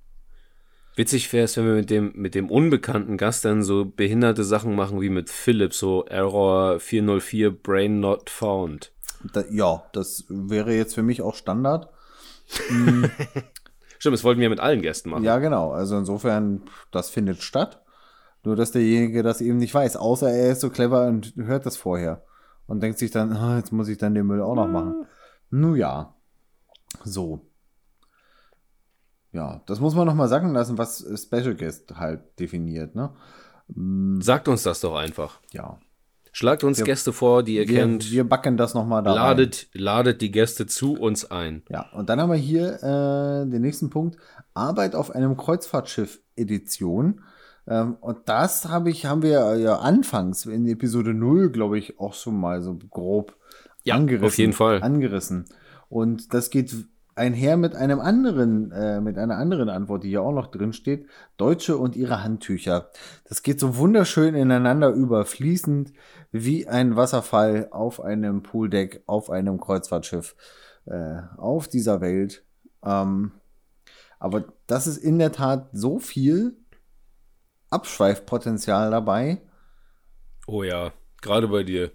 [0.96, 4.74] Witzig wäre es, wenn wir mit dem, mit dem unbekannten Gast dann so behinderte Sachen
[4.74, 8.92] machen wie mit Philipp, so Error 404 Brain Not Found.
[9.32, 11.90] Da, ja, das wäre jetzt für mich auch Standard.
[14.06, 15.24] Stimmt, das wollten wir mit allen Gästen machen.
[15.24, 15.72] Ja, genau.
[15.72, 17.82] Also insofern, das findet statt.
[18.44, 19.96] Nur, dass derjenige das eben nicht weiß.
[19.96, 22.22] Außer er ist so clever und hört das vorher.
[22.68, 25.06] Und denkt sich dann, ah, jetzt muss ich dann den Müll auch noch machen.
[25.50, 26.14] Nun ja.
[27.02, 27.50] So.
[29.32, 33.10] Ja, das muss man noch mal sagen lassen, was Special Guest halt definiert, ne?
[34.22, 35.40] Sagt uns das doch einfach.
[35.50, 35.80] Ja.
[36.36, 38.10] Schlagt uns Gäste vor, die ihr Wir, kennt.
[38.12, 39.22] wir backen das noch mal da rein.
[39.38, 41.62] ladet, ladet die Gäste zu uns ein.
[41.70, 44.18] Ja, und dann haben wir hier äh, den nächsten Punkt.
[44.52, 47.22] Arbeit auf einem Kreuzfahrtschiff Edition.
[47.66, 52.12] Ähm, und das habe ich, haben wir ja anfangs in Episode 0, glaube ich, auch
[52.12, 53.34] schon mal so grob
[53.84, 54.26] Ja, angerissen.
[54.26, 54.82] auf jeden Fall.
[54.82, 55.46] Angerissen.
[55.88, 56.74] Und das geht
[57.16, 61.08] einher mit einem anderen, äh, mit einer anderen Antwort, die hier auch noch drin steht.
[61.38, 62.90] Deutsche und ihre Handtücher.
[63.24, 65.92] Das geht so wunderschön ineinander über, fließend
[66.30, 70.36] wie ein Wasserfall auf einem Pooldeck, auf einem Kreuzfahrtschiff,
[70.84, 72.44] äh, auf dieser Welt.
[72.84, 73.32] Ähm,
[74.18, 76.58] aber das ist in der Tat so viel
[77.70, 79.40] Abschweifpotenzial dabei.
[80.46, 81.92] Oh ja, gerade bei dir.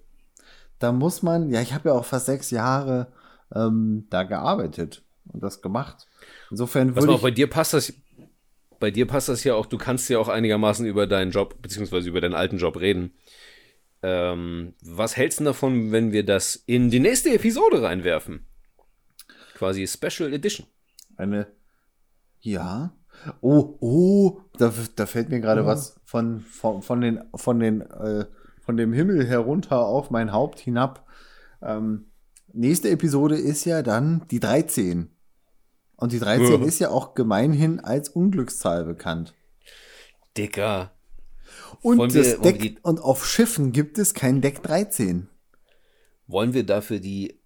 [0.79, 3.11] Da muss man, ja, ich habe ja auch fast sechs Jahre
[3.53, 5.03] ähm, da gearbeitet
[5.33, 6.07] und das gemacht.
[6.49, 7.93] Insofern würde ich, bei dir passt das,
[8.79, 12.09] bei dir passt das ja auch, du kannst ja auch einigermaßen über deinen Job, beziehungsweise
[12.09, 13.13] über deinen alten Job reden.
[14.03, 18.45] Ähm, was hältst du davon, wenn wir das in die nächste Episode reinwerfen?
[19.55, 20.65] Quasi Special Edition.
[21.17, 21.47] eine,
[22.39, 22.93] ja.
[23.41, 28.25] Oh, oh, da, da fällt mir gerade was von, von, von den, von den, äh,
[28.61, 31.05] von dem Himmel herunter auf mein Haupt hinab.
[31.61, 32.05] Ähm,
[32.51, 35.09] nächste Episode ist ja dann die 13.
[36.01, 36.67] Und die 13 Ja.
[36.67, 39.35] ist ja auch gemeinhin als Unglückszahl bekannt.
[40.35, 40.89] Dicker.
[41.83, 45.29] Und, Wollen das wir Deck, und auf Schiffen gibt es kein Deck 13.
[46.25, 47.39] Wollen wir dafür die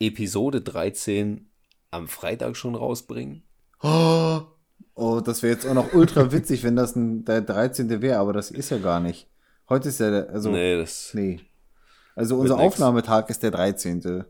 [0.00, 1.48] Episode 13
[1.92, 3.44] am Freitag schon rausbringen?
[3.80, 4.40] Oh,
[4.96, 8.02] oh das wäre jetzt auch noch ultra witzig, wenn das ein, der 13.
[8.02, 9.28] wäre, aber das ist ja gar nicht.
[9.68, 10.74] Heute ist ja der, also, nee.
[10.74, 11.16] Nee, das.
[12.16, 12.66] Also unser nix.
[12.66, 14.24] Aufnahmetag ist der 13.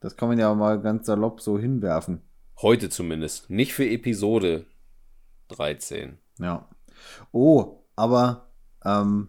[0.00, 2.22] Das kann man ja mal ganz salopp so hinwerfen.
[2.60, 3.50] Heute zumindest.
[3.50, 4.66] Nicht für Episode
[5.48, 6.18] 13.
[6.40, 6.68] Ja.
[7.30, 8.50] Oh, aber,
[8.84, 9.28] ähm,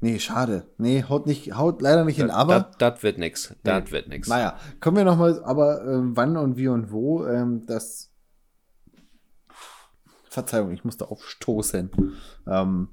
[0.00, 0.66] nee, schade.
[0.76, 2.72] Nee, haut nicht, haut leider nicht hin, aber.
[2.78, 3.54] Das wird nix.
[3.62, 4.26] Das wird nix.
[4.26, 8.12] Naja, können wir noch mal, aber ähm, wann und wie und wo, ähm, das.
[10.24, 11.90] Verzeihung, ich musste aufstoßen.
[12.48, 12.88] Ähm,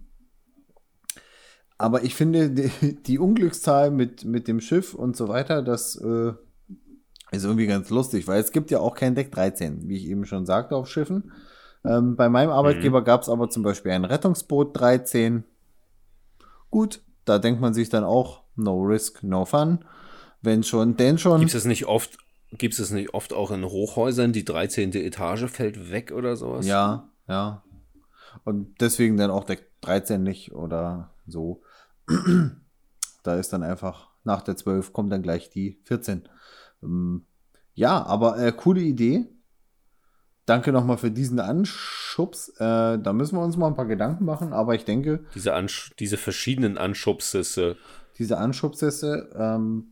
[1.79, 6.33] aber ich finde, die, die Unglückszahl mit, mit dem Schiff und so weiter, das äh,
[7.31, 10.25] ist irgendwie ganz lustig, weil es gibt ja auch kein Deck 13, wie ich eben
[10.25, 11.31] schon sagte, auf Schiffen.
[11.83, 15.43] Ähm, bei meinem Arbeitgeber gab es aber zum Beispiel ein Rettungsboot 13.
[16.69, 19.79] Gut, da denkt man sich dann auch, no risk, no fun.
[20.41, 21.39] Wenn schon, denn schon.
[21.39, 22.17] Gibt es nicht oft,
[22.51, 24.93] gibt es nicht oft auch in Hochhäusern, die 13.
[24.93, 26.65] Etage fällt weg oder sowas?
[26.65, 27.63] Ja, ja.
[28.43, 31.61] Und deswegen dann auch der 13 nicht oder so.
[33.23, 36.29] da ist dann einfach nach der 12 kommt dann gleich die 14.
[36.83, 37.25] Ähm,
[37.73, 39.25] ja, aber äh, coole Idee.
[40.45, 42.49] Danke nochmal für diesen Anschubs.
[42.57, 45.91] Äh, da müssen wir uns mal ein paar Gedanken machen, aber ich denke, Diese, Ansch
[45.99, 47.75] diese verschiedenen Anschubsisse.
[48.17, 49.91] diese Anschubsätze, ähm,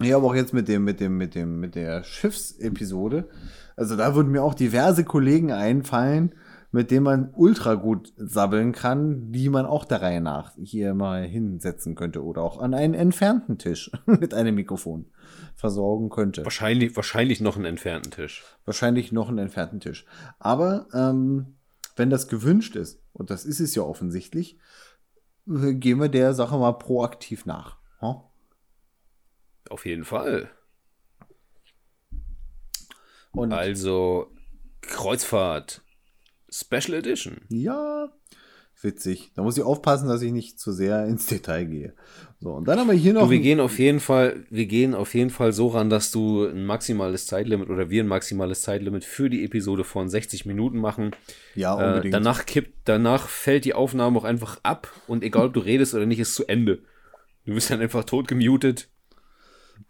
[0.00, 3.28] ja, aber auch jetzt mit dem, mit dem, mit dem, mit der Schiffsepisode.
[3.76, 6.34] Also da würden mir auch diverse Kollegen einfallen,
[6.72, 11.24] mit denen man ultra gut sabbeln kann, die man auch der Reihe nach hier mal
[11.24, 15.06] hinsetzen könnte oder auch an einen entfernten Tisch mit einem Mikrofon
[15.54, 16.44] versorgen könnte.
[16.44, 18.44] Wahrscheinlich, wahrscheinlich noch einen entfernten Tisch.
[18.64, 20.06] Wahrscheinlich noch einen entfernten Tisch.
[20.38, 21.56] Aber ähm,
[21.96, 24.58] wenn das gewünscht ist, und das ist es ja offensichtlich,
[25.48, 27.78] äh, gehen wir der Sache mal proaktiv nach.
[27.98, 28.16] Hm?
[29.68, 30.50] Auf jeden Fall.
[33.32, 34.32] Und Also
[34.80, 35.82] Kreuzfahrt
[36.50, 37.42] Special Edition.
[37.48, 38.08] Ja,
[38.82, 39.30] witzig.
[39.36, 41.94] Da muss ich aufpassen, dass ich nicht zu sehr ins Detail gehe.
[42.40, 43.24] So, und dann haben wir hier noch.
[43.24, 46.46] Du, wir gehen auf jeden Fall, wir gehen auf jeden Fall so ran, dass du
[46.46, 51.10] ein maximales Zeitlimit oder wir ein maximales Zeitlimit für die Episode von 60 Minuten machen.
[51.54, 52.14] ja, Äh, unbedingt.
[52.14, 56.06] danach kippt, danach fällt die Aufnahme auch einfach ab und egal ob du redest oder
[56.06, 56.78] nicht, ist zu Ende.
[57.44, 58.88] Du bist dann einfach tot gemutet.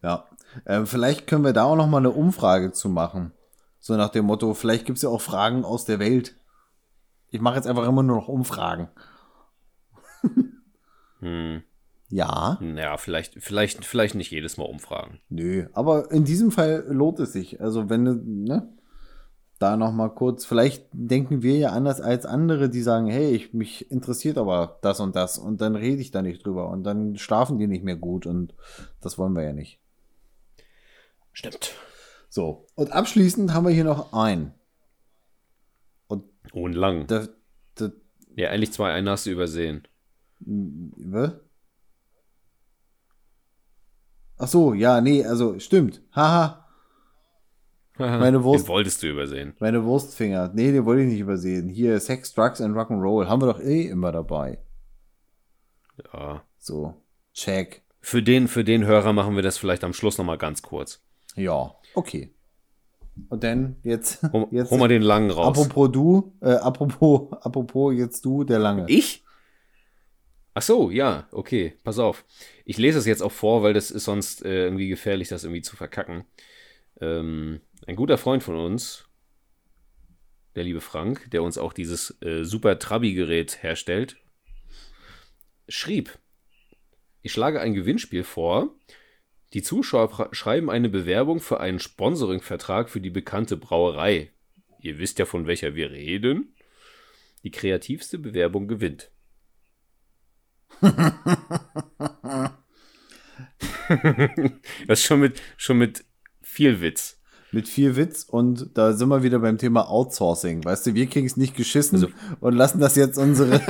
[0.02, 0.26] ja.
[0.66, 3.30] Ähm, vielleicht können wir da auch noch mal eine Umfrage zu machen.
[3.78, 6.34] So nach dem Motto, vielleicht gibt es ja auch Fragen aus der Welt.
[7.30, 8.88] Ich mache jetzt einfach immer nur noch Umfragen.
[11.20, 11.62] Hm.
[12.08, 15.20] Ja, Ja, vielleicht, vielleicht, vielleicht nicht jedes Mal umfragen.
[15.28, 15.66] nö.
[15.74, 17.60] Aber in diesem Fall lohnt es sich.
[17.60, 18.72] Also wenn du, ne?
[19.58, 23.52] Da noch mal kurz, vielleicht denken wir ja anders als andere, die sagen, hey, ich,
[23.52, 27.18] mich interessiert aber das und das und dann rede ich da nicht drüber und dann
[27.18, 28.54] schlafen die nicht mehr gut und
[29.02, 29.78] das wollen wir ja nicht.
[31.32, 31.74] Stimmt.
[32.30, 34.14] So, und abschließend haben wir hier noch
[36.42, 36.52] einen.
[36.52, 37.06] Und lang.
[37.06, 37.28] Der,
[37.78, 37.92] der,
[38.36, 39.86] ja, eigentlich zwei, einen hast du übersehen.
[40.40, 41.32] was?
[44.38, 46.02] Ach so, ja, nee, also stimmt.
[46.14, 46.66] Haha.
[47.98, 48.64] Meine Wurst.
[48.64, 49.54] Den wolltest du übersehen.
[49.60, 50.50] Meine Wurstfinger.
[50.54, 51.68] Nee, den wollte ich nicht übersehen.
[51.68, 53.28] Hier, Sex, Drugs and Rock'n'Roll.
[53.28, 54.58] Haben wir doch eh immer dabei.
[56.12, 56.42] Ja.
[56.56, 56.94] So,
[57.34, 57.82] check.
[58.00, 61.02] Für den, für den Hörer machen wir das vielleicht am Schluss nochmal ganz kurz.
[61.36, 62.34] Ja, okay.
[63.28, 64.22] Und dann jetzt.
[64.32, 65.58] Hol, jetzt hol mal den langen raus.
[65.58, 68.86] Apropos du, äh, apropos, apropos jetzt du, der lange.
[68.88, 69.24] Ich?
[70.54, 72.24] Ach so, ja, okay, pass auf.
[72.64, 75.62] Ich lese es jetzt auch vor, weil das ist sonst äh, irgendwie gefährlich, das irgendwie
[75.62, 76.24] zu verkacken.
[77.00, 79.08] Ähm, ein guter Freund von uns,
[80.56, 84.16] der liebe Frank, der uns auch dieses äh, super Trabi-Gerät herstellt,
[85.68, 86.18] schrieb,
[87.22, 88.74] ich schlage ein Gewinnspiel vor.
[89.52, 94.32] Die Zuschauer schreiben eine Bewerbung für einen Sponsoring-Vertrag für die bekannte Brauerei.
[94.80, 96.54] Ihr wisst ja, von welcher wir reden.
[97.42, 99.10] Die kreativste Bewerbung gewinnt.
[104.86, 106.04] das ist schon mit, schon mit
[106.42, 107.19] viel Witz.
[107.52, 110.64] Mit viel Witz und da sind wir wieder beim Thema Outsourcing.
[110.64, 112.08] Weißt du, wir kriegen es nicht geschissen Also-
[112.40, 113.60] und lassen das jetzt unsere,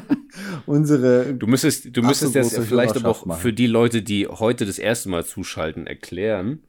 [0.66, 3.40] unsere, Du müsstest, du müsstest das vielleicht aber auch machen.
[3.40, 6.62] für die Leute, die heute das erste Mal zuschalten, erklären,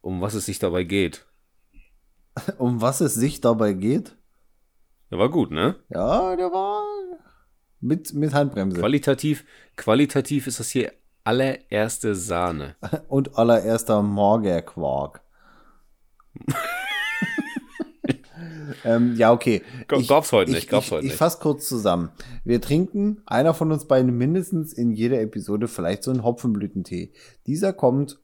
[0.00, 1.26] um was es sich dabei geht.
[2.58, 4.16] um was es sich dabei geht.
[5.10, 5.76] Der war gut, ne?
[5.90, 6.82] Ja, der war
[7.80, 9.44] mit, mit Handbremse Qualitativ,
[9.76, 10.92] qualitativ ist das hier
[11.24, 12.76] allererste Sahne.
[13.08, 15.20] und allererster Morgerquark.
[18.84, 19.62] Ähm, ja, okay.
[19.88, 21.18] Ga- gab's heute nicht, ich, gab's ich, heute Ich nicht.
[21.18, 22.10] fasse kurz zusammen.
[22.44, 27.12] Wir trinken, einer von uns beiden mindestens in jeder Episode vielleicht so einen Hopfenblütentee.
[27.46, 28.18] Dieser kommt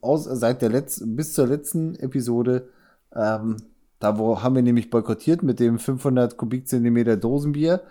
[0.00, 2.68] aus, seit der letzten, bis zur letzten Episode,
[3.14, 3.56] ähm,
[3.98, 7.82] da wo haben wir nämlich boykottiert mit dem 500 Kubikzentimeter Dosenbier.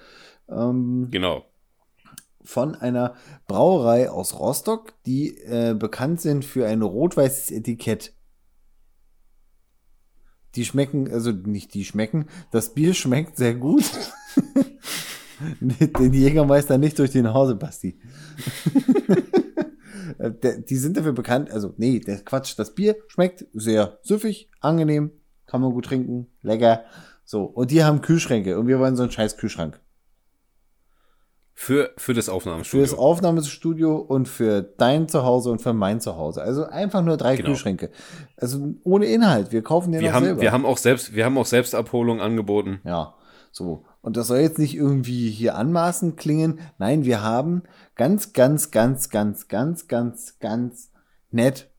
[0.50, 1.44] Ähm, Genau.
[2.44, 3.16] von einer
[3.48, 8.14] Brauerei aus Rostock, die äh, bekannt sind für ein rot-weißes Etikett.
[10.56, 13.84] Die schmecken, also nicht die schmecken, das Bier schmeckt sehr gut.
[15.60, 18.00] Den Jägermeister nicht durch die Nase, Basti.
[20.70, 25.12] Die sind dafür bekannt, also nee, der Quatsch, das Bier schmeckt sehr süffig, angenehm,
[25.46, 26.86] kann man gut trinken, lecker.
[27.26, 29.80] So, und die haben Kühlschränke und wir wollen so einen scheiß Kühlschrank.
[31.58, 32.86] Für, für das Für Aufnahmestudio.
[32.86, 36.42] das Aufnahmestudio und für dein Zuhause und für mein Zuhause.
[36.42, 37.48] Also einfach nur drei Genau.
[37.50, 37.92] Kühlschränke.
[38.36, 39.54] Also ohne Inhalt.
[39.54, 40.42] Wir kaufen den wir, haben, selber.
[40.42, 42.82] wir, haben auch selbst, wir haben auch Selbstabholung angeboten.
[42.84, 43.16] ja,
[43.52, 43.86] so.
[44.02, 46.60] Und das soll jetzt nicht irgendwie hier anmaßend klingen.
[46.78, 47.64] Nein, wir haben
[47.96, 50.92] ganz, ganz, ganz, ganz, ganz, ganz, ganz
[51.32, 51.72] nett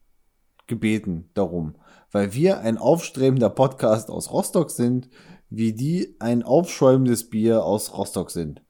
[0.66, 1.76] gebeten darum.
[2.10, 5.08] Weil wir ein aufstrebender Podcast aus Rostock sind,
[5.50, 8.62] wie die ein aufschäumendes Bier aus Rostock sind.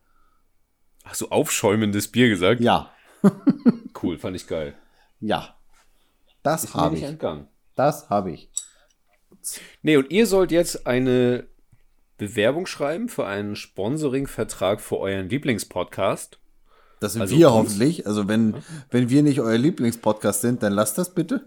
[1.07, 2.61] Hast du aufschäumendes Bier gesagt?
[2.61, 2.91] Ja,
[4.03, 4.75] Cool, fand ich geil.
[5.21, 5.53] ja.
[6.43, 7.03] Das habe ich.
[7.03, 7.49] entgangen.
[7.75, 8.49] Das habe ich.
[9.83, 11.49] Nee, und ihr sollt jetzt eine
[12.19, 16.39] Bewerbung schreiben für einen Sponsoring-Vertrag für euren Lieblingspodcast.
[17.01, 17.71] Das sind Also wir uns?
[17.71, 18.07] hoffentlich.
[18.07, 18.55] Also wenn,
[18.91, 21.47] wenn wir nicht euer Lieblingspodcast sind, dann lasst das bitte.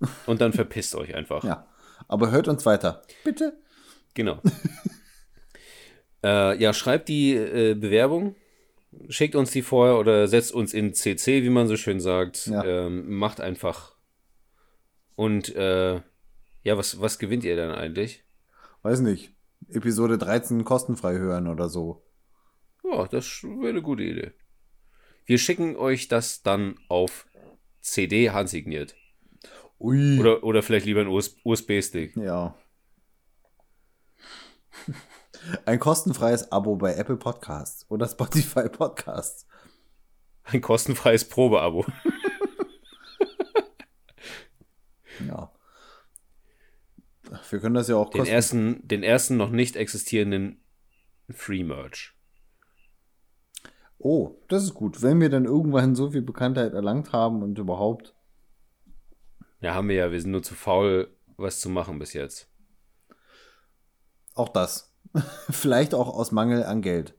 [0.26, 1.44] Und dann verpisst euch einfach.
[1.44, 1.68] Ja.
[2.08, 3.02] Aber hört uns weiter.
[3.22, 3.56] Bitte.
[4.14, 4.42] Genau.
[6.24, 8.34] äh, ja, schreibt die äh, Bewerbung,
[9.08, 12.46] schickt uns die vorher oder setzt uns in CC, wie man so schön sagt.
[12.46, 12.64] Ja.
[12.64, 13.96] Ähm, macht einfach.
[15.16, 16.00] Und äh,
[16.62, 18.24] ja, was, was gewinnt ihr dann eigentlich?
[18.82, 19.32] Weiß nicht.
[19.68, 22.04] Episode 13 kostenfrei hören oder so.
[22.84, 24.32] Ja, das wäre eine gute Idee.
[25.24, 27.26] Wir schicken euch das dann auf
[27.80, 28.94] CD handsigniert.
[29.80, 30.18] Ui.
[30.18, 32.16] Oder, oder vielleicht lieber ein US USB-Stick.
[32.16, 32.56] ja.
[35.66, 39.46] Ein kostenfreies Abo bei Apple Podcasts oder Spotify Podcasts.
[40.44, 41.86] Ein kostenfreies Probeabo.
[45.28, 45.52] Ja.
[47.50, 50.60] Wir können das ja auch Den ersten, den ersten noch nicht existierenden
[51.30, 52.14] Free-Merch.
[53.98, 55.02] Oh, das ist gut.
[55.02, 58.14] Wenn wir dann irgendwann so viel Bekanntheit erlangt haben und überhaupt.
[59.60, 60.12] Ja, haben wir ja.
[60.12, 62.50] Wir sind nur zu faul, was zu machen bis jetzt.
[64.34, 64.93] Auch das.
[65.50, 67.14] Vielleicht auch aus Mangel an Geld.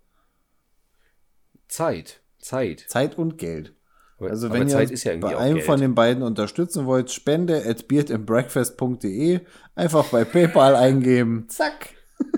[1.68, 2.22] Zeit.
[2.40, 2.86] Zeit.
[2.88, 3.74] Zeit und Geld.
[4.18, 5.66] Aber, Also wenn ihr ja bei einem Geld.
[5.66, 9.42] von den beiden unterstützen wollt, spende at beardandbreakfast.de.
[9.76, 11.48] Einfach bei PayPal eingeben.
[11.50, 11.90] Zack.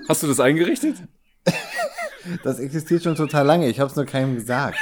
[0.08, 0.96] Hast du das eingerichtet?
[2.42, 3.68] Das existiert schon total lange.
[3.70, 4.76] Ich habe es nur keinem gesagt.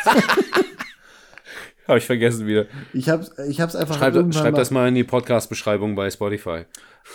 [1.89, 2.67] Habe ich vergessen wieder.
[2.93, 6.11] Ich hab's, ich hab's einfach Schreib, irgendwann schreib mal, das mal in die Podcast-Beschreibung bei
[6.11, 6.65] Spotify.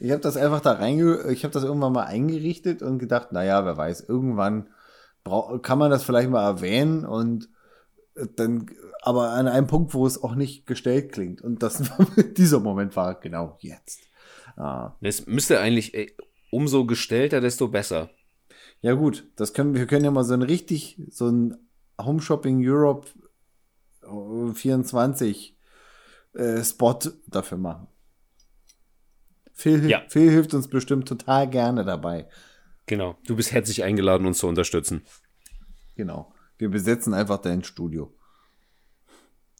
[0.00, 3.64] ich habe das einfach da reinge, ich habe das irgendwann mal eingerichtet und gedacht, naja,
[3.64, 4.68] wer weiß, irgendwann
[5.62, 7.48] kann man das vielleicht mal erwähnen und
[8.36, 8.70] dann,
[9.02, 11.42] aber an einem Punkt, wo es auch nicht gestellt klingt.
[11.42, 11.82] Und das
[12.36, 14.00] dieser Moment war genau jetzt.
[14.56, 14.92] Ah.
[15.00, 16.14] Es müsste eigentlich, ey,
[16.50, 18.10] umso gestellter, desto besser.
[18.80, 21.56] Ja gut, das können wir können ja mal so ein richtig so ein
[22.00, 23.21] Home Shopping Europe äh,
[24.54, 25.56] 24
[26.34, 27.86] äh, Spot dafür machen.
[29.52, 30.02] Phil, Ja.
[30.08, 32.28] Phil hilft uns bestimmt total gerne dabei.
[32.86, 33.16] Genau.
[33.26, 35.02] Du bist herzlich eingeladen, uns zu unterstützen.
[35.94, 36.34] Genau.
[36.58, 38.12] Wir besetzen einfach dein Studio.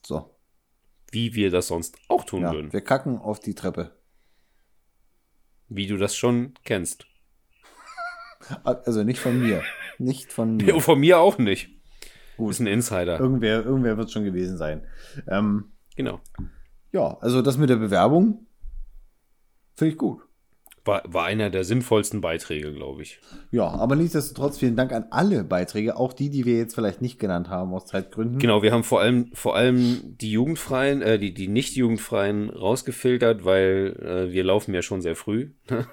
[0.04, 0.34] So.
[1.10, 2.72] Wie wir das sonst auch tun Ja, würden.
[2.72, 3.94] wir kacken auf die Treppe.
[5.68, 7.06] Wie du das schon kennst.
[8.64, 9.62] Also nicht von mir.
[9.98, 10.80] Nicht von Ja, mir.
[10.80, 11.70] von mir auch nicht.
[12.42, 12.50] Gut.
[12.50, 13.20] Ist ein Insider.
[13.20, 14.82] Irgendwer, irgendwer wird schon gewesen sein.
[15.28, 16.20] Ähm, Genau.
[16.90, 18.46] ja, also das mit der Bewerbung
[19.74, 20.22] finde ich gut.
[20.84, 23.20] War, war einer der sinnvollsten Beiträge, glaube ich.
[23.52, 27.20] Ja, aber nichtsdestotrotz vielen Dank an alle Beiträge, auch die, die wir jetzt vielleicht nicht
[27.20, 28.40] genannt haben aus Zeitgründen.
[28.40, 33.44] Genau, wir haben vor allem, vor allem die Jugendfreien, äh, die, die nicht Jugendfreien rausgefiltert,
[33.44, 35.52] weil äh, wir laufen ja schon sehr früh.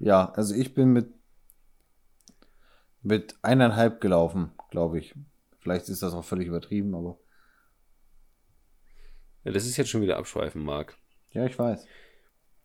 [0.00, 1.08] Ja, also ich bin mit
[3.04, 5.14] mit eineinhalb gelaufen, glaube ich.
[5.60, 7.18] Vielleicht ist das auch völlig übertrieben, aber
[9.44, 10.96] Ja, das ist jetzt schon wieder abschweifen, Marc.
[11.30, 11.86] ja, ich weiß.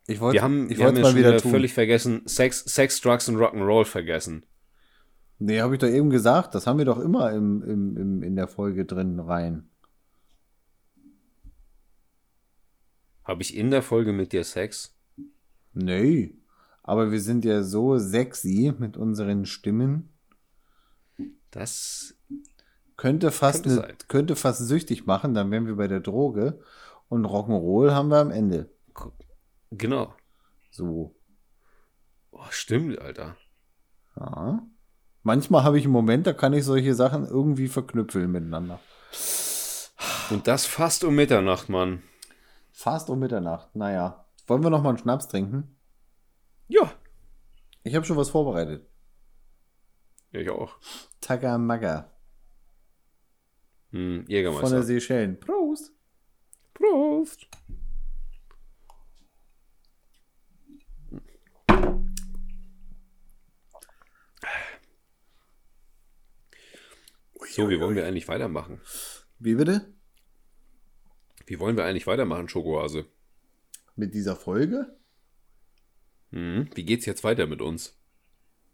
[0.08, 3.00] Ich wollte Wir haben, ich wir haben wollte mal wieder wieder völlig vergessen, Sex, Sex,
[3.02, 4.46] Drugs und Rock'n'Roll vergessen.
[5.38, 6.56] Nee, habe ich doch eben gesagt.
[6.56, 9.70] Das haben wir doch immer im, im, im, in der Folge drin rein.
[13.24, 14.96] Habe ich in der Folge mit dir Sex?
[15.74, 16.36] Nee.
[16.84, 20.10] Aber wir sind ja so sexy mit unseren Stimmen.
[21.52, 22.16] Das
[22.98, 26.60] Könnte fast, Könnte ne, könnte fast süchtig machen, dann wären wir bei der Droge.
[27.08, 28.70] Und Rock'n'Roll haben wir am Ende.
[29.72, 30.14] Genau.
[30.70, 31.16] So.
[32.32, 33.38] Oh, stimmt, Alter.
[34.16, 34.68] Ja.
[35.24, 38.80] Manchmal habe ich einen Moment, da kann ich solche Sachen irgendwie verknüpfeln miteinander.
[40.30, 42.04] Und das fast um Mitternacht, Mann.
[42.72, 43.76] Fast um Mitternacht.
[43.76, 44.26] Naja.
[44.48, 45.76] Wollen wir noch mal einen Schnaps trinken?
[46.68, 46.92] Ja.
[47.84, 48.88] Ich habe schon was vorbereitet.
[50.32, 50.76] Ich auch.
[51.22, 52.12] Tagamaga
[53.92, 54.84] Hm, von der Jägermeister.
[54.84, 55.40] Seychellen.
[55.40, 55.92] Prost.
[56.76, 57.48] Prost.
[67.50, 68.80] So, wie wollen wir eigentlich weitermachen?
[69.40, 69.94] Wie bitte?
[71.46, 73.06] Wie wollen wir eigentlich weitermachen, Schokohase?
[73.96, 74.96] Mit dieser Folge?
[76.32, 77.99] Hm, wie geht's jetzt weiter mit uns?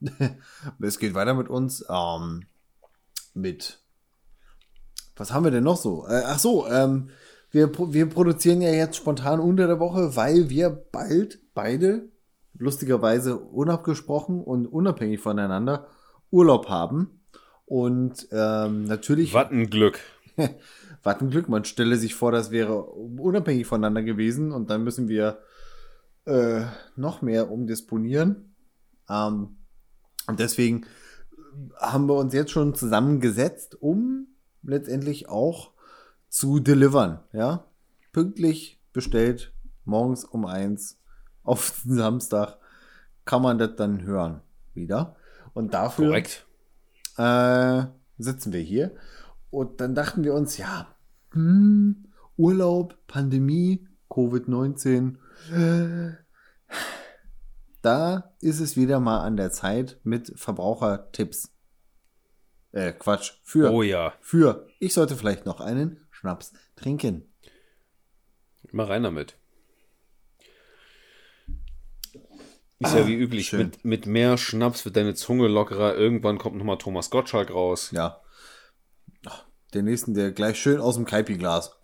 [0.82, 1.86] Es geht weiter mit uns.
[1.90, 2.44] Ähm,
[3.34, 3.80] mit.
[5.16, 6.06] Was haben wir denn noch so?
[6.08, 7.10] Äh, ach so, ähm,
[7.52, 12.10] wir, wir produzieren ja jetzt spontan unter der Woche, weil wir bald beide,
[12.58, 15.88] lustigerweise unabgesprochen und unabhängig voneinander,
[16.32, 17.22] Urlaub haben.
[17.66, 19.34] Und ähm, natürlich.
[19.34, 20.00] Wattenglück.
[21.04, 25.08] Was ein Glück, man stelle sich vor, das wäre unabhängig voneinander gewesen und dann müssen
[25.08, 25.40] wir
[26.26, 26.62] äh,
[26.96, 28.56] noch mehr umdisponieren.
[29.08, 29.58] Ähm,
[30.28, 30.86] und deswegen
[31.78, 34.28] haben wir uns jetzt schon zusammengesetzt, um
[34.64, 35.72] letztendlich auch
[36.30, 37.20] zu delivern.
[37.32, 37.66] Ja,
[38.12, 39.54] pünktlich bestellt,
[39.84, 41.00] morgens um eins
[41.44, 42.58] auf Samstag
[43.24, 44.42] kann man das dann hören
[44.74, 45.16] wieder.
[45.54, 46.16] Und dafür
[47.18, 47.86] äh,
[48.18, 48.96] sitzen wir hier.
[49.50, 50.88] Und dann dachten wir uns, ja,
[51.32, 55.16] hm, Urlaub, Pandemie, Covid-19.
[55.52, 56.14] äh,
[57.86, 61.54] Da ist es wieder mal an der Zeit mit Verbrauchertipps.
[62.72, 63.72] Äh, Quatsch, für.
[63.72, 64.16] Oh ja.
[64.22, 64.68] Für.
[64.80, 67.32] Ich sollte vielleicht noch einen Schnaps trinken.
[68.72, 69.38] Mal rein damit.
[72.80, 73.60] Ist ja wie üblich, schön.
[73.60, 75.94] mit, mit mehr Schnaps wird deine Zunge lockerer.
[75.94, 77.92] Irgendwann kommt nochmal Thomas Gottschalk raus.
[77.92, 78.20] Ja.
[79.76, 81.80] Der nächsten, der gleich schön aus dem Kaipi-Glas.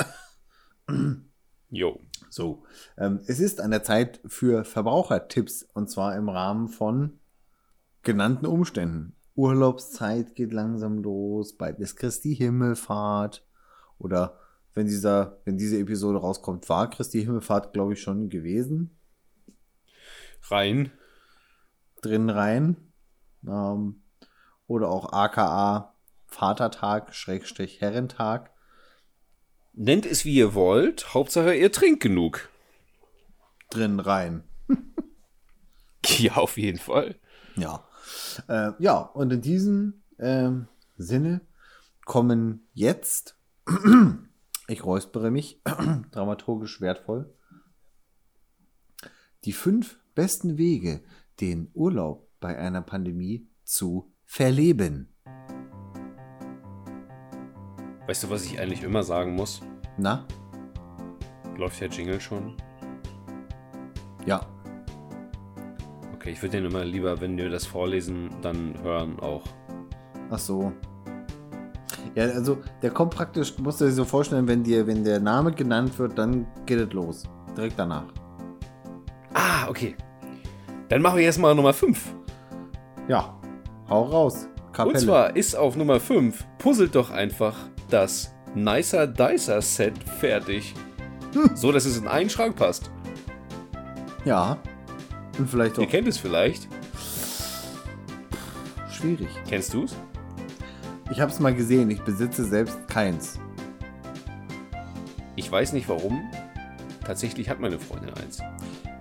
[1.69, 2.01] Jo.
[2.31, 2.63] So,
[2.97, 7.19] ähm, es ist an der Zeit für Verbrauchertipps und zwar im Rahmen von
[8.03, 9.17] genannten Umständen.
[9.35, 13.45] Urlaubszeit geht langsam los, bald ist Christi Himmelfahrt
[13.97, 14.39] oder
[14.73, 18.97] wenn dieser, wenn diese Episode rauskommt, war Christi Himmelfahrt, glaube ich, schon gewesen.
[20.49, 20.89] Rein.
[22.01, 22.77] Drin rein.
[23.45, 24.03] Ähm,
[24.67, 25.95] oder auch aka
[26.27, 28.50] Vatertag, Schrägstrich Herrentag.
[29.73, 31.13] Nennt es wie ihr wollt.
[31.13, 32.49] Hauptsache, ihr trinkt genug.
[33.69, 34.43] Drin rein.
[36.03, 37.15] Ja, auf jeden Fall.
[37.55, 37.87] Ja.
[38.47, 40.67] Äh, ja, und in diesem ähm,
[40.97, 41.41] Sinne
[42.05, 43.37] kommen jetzt,
[44.67, 45.61] ich räuspere mich,
[46.11, 47.31] dramaturgisch wertvoll,
[49.45, 51.01] die fünf besten Wege,
[51.39, 55.13] den Urlaub bei einer Pandemie zu verleben.
[58.07, 59.61] Weißt du, was ich eigentlich immer sagen muss?
[59.97, 60.25] Na?
[61.57, 62.55] Läuft der Jingle schon?
[64.25, 64.41] Ja.
[66.15, 69.43] Okay, ich würde den immer lieber, wenn wir das vorlesen, dann hören auch.
[70.29, 70.71] Ach so.
[72.15, 75.51] Ja, also der kommt praktisch, musst du dir so vorstellen, wenn dir, wenn der Name
[75.51, 77.23] genannt wird, dann geht es los.
[77.55, 78.05] Direkt danach.
[79.33, 79.95] Ah, okay.
[80.89, 82.15] Dann machen wir jetzt mal Nummer 5.
[83.07, 83.39] Ja,
[83.89, 84.47] hau raus.
[84.73, 84.95] Kapelle.
[84.95, 87.55] Und zwar ist auf Nummer 5, puzzelt doch einfach
[87.91, 90.73] das Nicer Dicer Set fertig.
[91.33, 91.55] Hm.
[91.55, 92.91] So, dass es in einen Schrank passt.
[94.25, 94.57] Ja.
[95.37, 95.81] Und vielleicht auch.
[95.81, 96.67] Ihr kennt es vielleicht.
[98.91, 99.29] Schwierig.
[99.47, 99.95] Kennst du es?
[101.11, 101.89] Ich habe es mal gesehen.
[101.89, 103.39] Ich besitze selbst keins.
[105.35, 106.29] Ich weiß nicht warum.
[107.05, 108.39] Tatsächlich hat meine Freundin eins.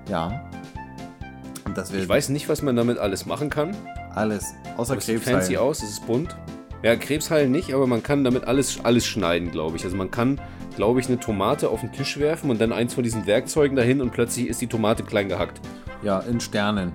[0.09, 0.49] Ja.
[1.65, 3.77] Und das ich weiß nicht, was man damit alles machen kann.
[4.15, 4.55] Alles.
[4.77, 5.07] Außer Krebs.
[5.07, 6.37] Sieht fancy aus, es ist bunt.
[6.83, 9.85] Ja, Krebsheilen nicht, aber man kann damit alles, alles schneiden, glaube ich.
[9.85, 10.41] Also man kann,
[10.77, 14.01] glaube ich, eine Tomate auf den Tisch werfen und dann eins von diesen Werkzeugen dahin
[14.01, 15.61] und plötzlich ist die Tomate klein gehackt.
[16.03, 16.95] Ja, in Sternen.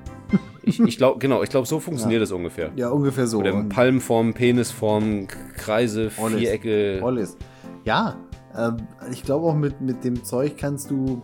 [0.63, 2.23] Ich, ich glaube, genau, ich glaube, so funktioniert ja.
[2.23, 2.71] das ungefähr.
[2.75, 3.39] Ja, ungefähr so.
[3.39, 6.39] Oder Palmform, Penisform, Kreise, Ollis.
[6.39, 7.01] Vierecke.
[7.03, 7.37] Alles.
[7.83, 8.17] Ja,
[8.55, 8.71] äh,
[9.11, 11.21] ich glaube auch mit, mit dem Zeug kannst du,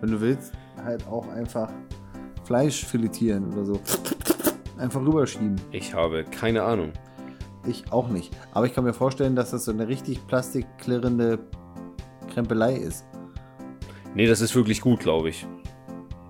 [0.00, 1.70] wenn du willst, halt auch einfach
[2.44, 3.80] Fleisch filetieren oder so.
[4.76, 5.54] Einfach rüberschieben.
[5.70, 6.92] Ich habe keine Ahnung.
[7.66, 8.36] Ich auch nicht.
[8.52, 11.38] Aber ich kann mir vorstellen, dass das so eine richtig plastikklirrende
[12.32, 13.04] Krempelei ist.
[14.14, 15.46] Nee, das ist wirklich gut, glaube ich.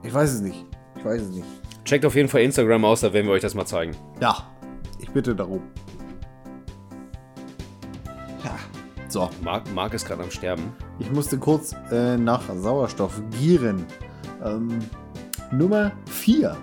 [0.03, 0.64] Ich weiß es nicht.
[0.97, 1.47] Ich weiß es nicht.
[1.85, 3.95] Checkt auf jeden Fall Instagram aus, da werden wir euch das mal zeigen.
[4.20, 4.51] Ja,
[4.99, 5.62] ich bitte darum.
[8.43, 8.57] Ja,
[9.09, 9.28] so.
[9.43, 10.72] Marc, Marc ist gerade am Sterben.
[10.99, 13.85] Ich musste kurz äh, nach Sauerstoff gieren.
[14.43, 14.78] Ähm,
[15.53, 16.57] Nummer 4.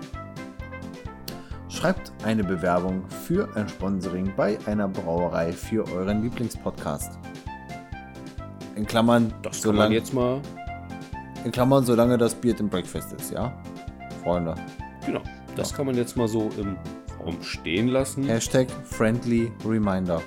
[1.82, 7.18] Schreibt eine Bewerbung für ein Sponsoring bei einer Brauerei für euren Lieblingspodcast.
[8.76, 10.40] In Klammern, das kann solange, man jetzt mal.
[11.44, 13.60] In Klammern, solange das Bier im Breakfast ist, ja?
[14.22, 14.54] Freunde.
[15.04, 15.22] Genau.
[15.56, 15.76] Das ja.
[15.76, 16.76] kann man jetzt mal so im
[17.18, 18.28] Raum stehen lassen.
[18.28, 20.22] Hashtag Friendly Reminder.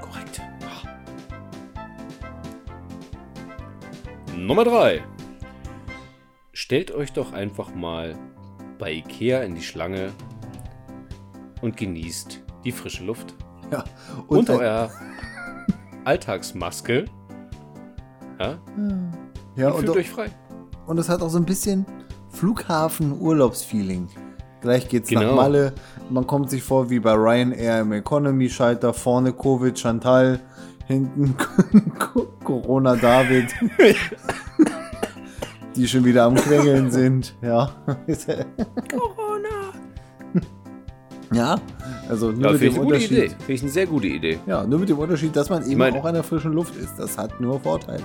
[0.00, 0.40] Korrekt.
[4.34, 5.04] Nummer 3.
[6.54, 8.16] Stellt euch doch einfach mal
[8.78, 10.12] bei Ikea in die Schlange
[11.60, 13.34] und genießt die frische Luft.
[13.70, 13.84] Ja,
[14.28, 14.90] und, und euer
[16.04, 17.04] Alltagsmaske.
[18.38, 18.58] Ja,
[19.56, 20.30] ja und fühlt euch frei.
[20.86, 21.84] Und es hat auch so ein bisschen
[22.30, 24.08] Flughafen-Urlaubsfeeling.
[24.60, 25.22] Gleich geht's genau.
[25.22, 25.72] nach Malle.
[26.10, 28.92] Man kommt sich vor wie bei Ryanair im Economy-Schalter.
[28.92, 30.40] Vorne Covid Chantal,
[30.86, 31.36] hinten
[32.44, 33.54] Corona David.
[35.78, 37.34] die schon wieder am Quengeln sind.
[37.40, 37.70] Ja.
[38.90, 39.48] Corona.
[41.30, 41.56] Ja,
[42.08, 43.10] also nur ja, mit dem Unterschied.
[43.10, 43.28] Idee.
[43.28, 44.38] Finde ich eine sehr gute Idee.
[44.46, 46.74] Ja, nur mit dem Unterschied, dass man eben ich mein, auch an der frischen Luft
[46.74, 46.98] ist.
[46.98, 48.02] Das hat nur Vorteile.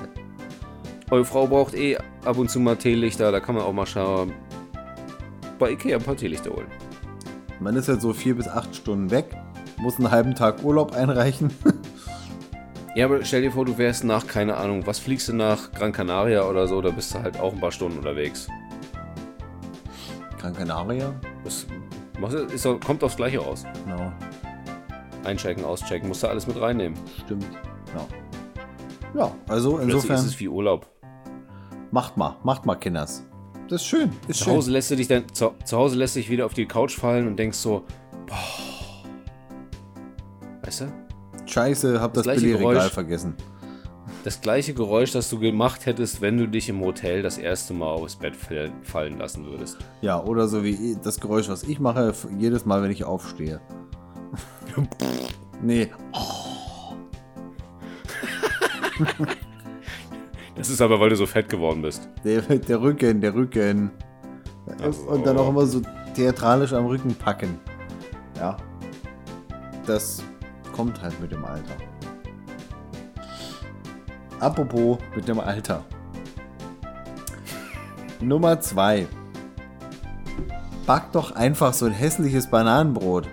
[1.10, 1.96] Eure Frau braucht eh
[2.26, 4.34] ab und zu mal Teelichter, da kann man auch mal schauen.
[5.58, 6.68] Bei Ikea ein paar Teelichter holen.
[7.62, 9.38] Man ist halt so vier bis acht Stunden weg,
[9.78, 11.50] muss einen halben Tag Urlaub einreichen.
[12.96, 15.92] Ja, aber stell dir vor, du wärst nach, keine Ahnung, was fliegst du nach Gran
[15.92, 18.48] Canaria oder so, da bist du halt auch ein paar Stunden unterwegs.
[20.40, 21.14] Gran Canaria?
[21.44, 21.66] Das
[22.54, 23.66] ist, kommt aufs Gleiche raus.
[23.86, 24.12] Genau.
[25.24, 26.98] Einchecken, auschecken, musst du alles mit reinnehmen.
[27.26, 27.48] Stimmt,
[27.96, 28.06] ja.
[29.20, 29.90] Ja, also insofern.
[29.90, 30.88] Plötzlich ist es wie Urlaub.
[31.90, 33.26] Macht mal, macht mal, Kinders.
[33.70, 34.12] Das ist schön.
[34.28, 34.54] Ist zu schön.
[34.54, 37.28] Hause lässt du dich dann, zu, zu Hause lässt dich wieder auf die Couch fallen
[37.28, 37.86] und denkst so,
[38.28, 38.38] boah.
[40.62, 41.03] Weißt du?
[41.46, 43.36] Scheiße, hab das, das Billigregal vergessen.
[44.24, 47.88] Das gleiche Geräusch, das du gemacht hättest, wenn du dich im Hotel das erste Mal
[47.88, 48.34] aufs Bett
[48.84, 49.78] fallen lassen würdest.
[50.02, 53.60] Ja, oder so wie das Geräusch, was ich mache, jedes Mal, wenn ich aufstehe.
[55.62, 55.90] nee.
[56.14, 56.54] Oh.
[60.56, 62.08] das ist aber, weil du so fett geworden bist.
[62.24, 63.92] Der, der Rücken, der Rücken.
[64.82, 65.02] Also.
[65.04, 65.82] Und dann auch immer so
[66.16, 67.60] theatralisch am Rücken packen.
[68.38, 68.56] Ja.
[69.86, 70.24] Das
[70.74, 71.76] kommt halt mit dem Alter.
[74.42, 75.86] Apropos mit dem Alter.
[78.20, 79.08] Nummer 2.
[80.86, 83.30] Back doch einfach so ein hässliches Bananenbrot.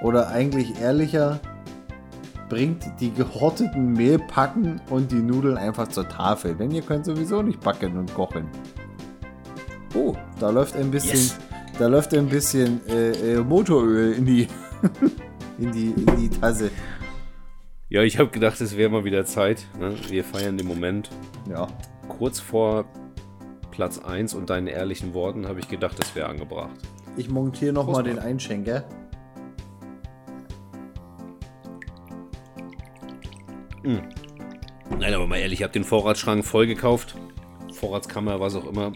[0.00, 1.40] Oder eigentlich ehrlicher,
[2.48, 7.60] bringt die gehorteten Mehlpacken und die Nudeln einfach zur Tafel, denn ihr könnt sowieso nicht
[7.60, 8.46] backen und kochen.
[9.94, 11.38] Oh, da läuft ein bisschen, yes.
[11.78, 14.48] da läuft ein bisschen äh, äh, Motoröl in die
[15.62, 16.70] in die, in die Tasse.
[17.88, 19.66] Ja, ich habe gedacht, es wäre mal wieder Zeit.
[19.78, 19.94] Ne?
[20.08, 21.10] Wir feiern den Moment.
[21.48, 21.68] Ja.
[22.08, 22.86] Kurz vor
[23.70, 26.76] Platz 1 und deinen ehrlichen Worten habe ich gedacht, das wäre angebracht.
[27.16, 28.18] Ich montiere noch Prost, mal den.
[28.18, 28.84] Einschenker.
[33.82, 37.16] Nein, aber mal ehrlich, ich habe den Vorratsschrank voll gekauft.
[37.72, 38.92] Vorratskammer, was auch immer.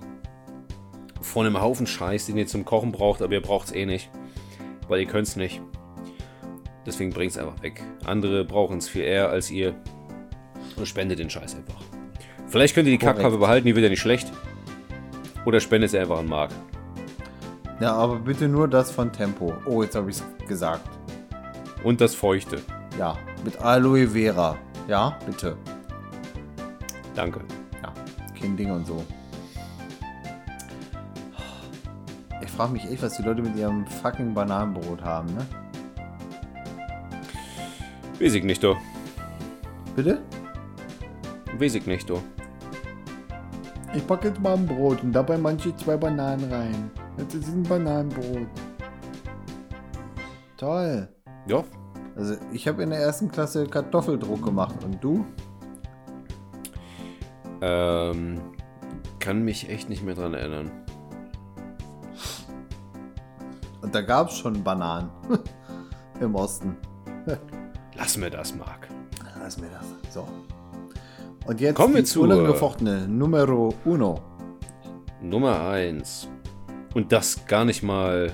[1.20, 4.10] Von einem Haufen Scheiß, den ihr zum Kochen braucht, aber ihr braucht es eh nicht.
[4.88, 5.60] Weil ihr könnt es nicht.
[6.86, 7.82] Deswegen bringt es einfach weg.
[8.04, 9.74] Andere brauchen es viel eher als ihr.
[10.76, 11.80] Und spendet den Scheiß einfach.
[12.46, 13.04] Vielleicht könnt ihr die.
[13.04, 14.32] Kackpfeife behalten, die wird ja nicht schlecht.
[15.44, 16.50] Oder spendet sie einfach an Marc.
[17.80, 19.52] Ja, aber bitte nur das von Tempo.
[19.66, 20.88] Oh, jetzt habe ich es gesagt.
[21.82, 22.58] Und das Feuchte.
[22.98, 24.56] Ja, mit Aloe Vera.
[24.88, 25.56] Ja, bitte.
[27.14, 27.40] Danke.
[27.82, 27.92] Ja,
[28.38, 29.04] kein Ding und so.
[32.42, 35.46] Ich frage mich echt, was die Leute mit ihrem fucking Bananenbrot haben, ne?
[38.20, 38.74] Weiß ich nicht, du.
[39.94, 40.20] Bitte?
[41.58, 42.20] Weiß ich nicht, du.
[43.94, 46.90] Ich packe jetzt mal ein Brot und dabei manche zwei Bananen rein.
[47.18, 48.46] Jetzt ist ein Bananenbrot.
[50.58, 51.08] Toll.
[51.46, 51.64] Ja,
[52.14, 54.76] Also ich habe in der ersten Klasse Kartoffeldruck gemacht.
[54.84, 55.24] Und du?
[57.62, 58.40] ähm,
[59.18, 60.70] kann mich echt nicht mehr dran erinnern.
[63.80, 65.10] Und da gab es schon Bananen.
[66.20, 66.76] Im Osten.
[68.06, 68.86] Lass mir das, Marc.
[69.40, 70.14] Lass mir das.
[70.14, 70.28] So.
[71.44, 74.22] Und jetzt Kommen wir zu, unangefochtene Numero uno.
[75.20, 76.28] Nummer 1.
[76.94, 78.30] Und das gar nicht mal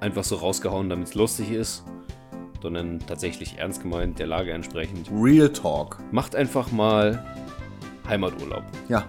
[0.00, 1.84] einfach so rausgehauen, damit es lustig ist,
[2.62, 5.10] sondern tatsächlich ernst gemeint, der Lage entsprechend.
[5.12, 5.98] Real Talk.
[6.10, 7.22] Macht einfach mal
[8.08, 8.64] Heimaturlaub.
[8.88, 9.04] Ja.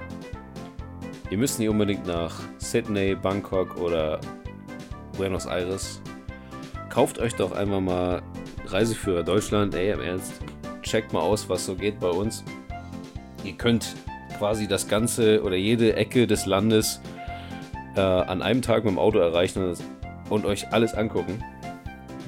[1.30, 4.20] Ihr müsst nicht unbedingt nach Sydney, Bangkok oder
[5.18, 6.02] Buenos Aires.
[6.90, 8.22] Kauft euch doch einfach mal
[8.66, 9.76] Reiseführer Deutschland.
[9.76, 10.34] Ey, im Ernst.
[10.82, 12.44] Checkt mal aus, was so geht bei uns.
[13.44, 13.96] Ihr könnt
[14.38, 17.00] quasi das Ganze oder jede Ecke des Landes
[17.96, 19.80] äh, an einem Tag mit dem Auto erreichen und,
[20.30, 21.44] und euch alles angucken.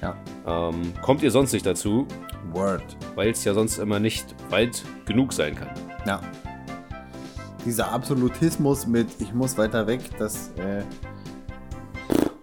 [0.02, 0.16] Ja.
[0.46, 2.08] Ähm, kommt ihr sonst nicht dazu,
[2.52, 2.84] Word.
[3.16, 5.70] weil es ja sonst immer nicht weit genug sein kann.
[6.06, 6.22] Ja.
[7.66, 10.84] Dieser Absolutismus mit ich muss weiter weg, das, äh,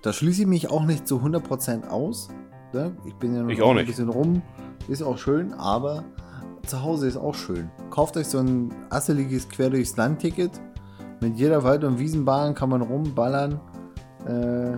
[0.03, 2.29] da schließe ich mich auch nicht zu 100% aus.
[2.73, 2.93] Ne?
[3.05, 3.87] Ich bin ja noch Ich auch ein nicht.
[3.87, 4.43] bisschen rum.
[4.89, 6.05] Ist auch schön, aber
[6.67, 7.71] zu Hause ist auch schön.
[7.91, 10.51] Kauft euch so ein asseliges Quer durchs Land-Ticket.
[11.21, 13.61] Mit jeder Wald- und Wiesenbahn kann man rumballern.
[14.27, 14.77] Äh,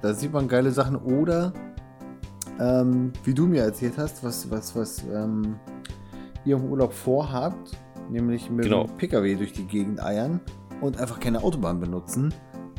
[0.00, 0.96] da sieht man geile Sachen.
[0.96, 1.52] Oder,
[2.60, 5.56] ähm, wie du mir erzählt hast, was, was, was ähm,
[6.44, 7.76] ihr im Urlaub vorhabt,
[8.10, 8.84] nämlich mit Genau.
[8.84, 10.40] dem Pkw durch die Gegend eiern
[10.80, 12.32] und einfach keine Autobahn benutzen.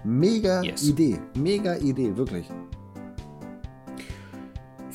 [0.05, 0.83] Mega Yes.
[0.87, 1.19] Idee.
[1.37, 2.49] Mega Idee, wirklich.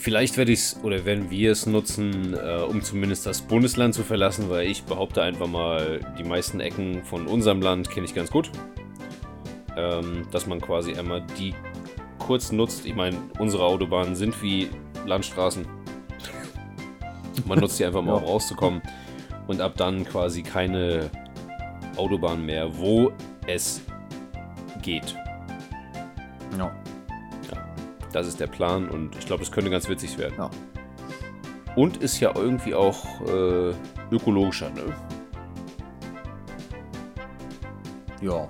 [0.01, 4.05] Vielleicht werde ich es oder werden wir es nutzen, äh, um zumindest das Bundesland zu
[4.05, 8.31] verlassen, weil ich behaupte einfach mal, die meisten Ecken von unserem Land kenne ich ganz
[8.31, 8.51] gut.
[9.77, 11.53] Ähm, dass man quasi einmal die
[12.21, 12.87] kurz nutzt.
[12.87, 14.69] Ich meine, unsere Autobahnen sind wie
[15.05, 15.67] Landstraßen.
[17.47, 18.19] Man nutzt die einfach mal, Ja.
[18.19, 18.83] um rauszukommen.
[19.49, 21.11] Und ab dann quasi keine
[21.97, 23.11] Autobahn mehr, wo
[23.47, 23.83] es
[24.83, 25.17] geht.
[26.57, 26.73] Ja.
[28.13, 30.35] Das ist der Plan und ich glaube, das könnte ganz witzig werden.
[30.39, 30.51] Ja.
[31.77, 33.75] Und ist ja irgendwie auch äh,
[34.11, 34.95] ökologischer, ne?
[38.21, 38.49] Ja.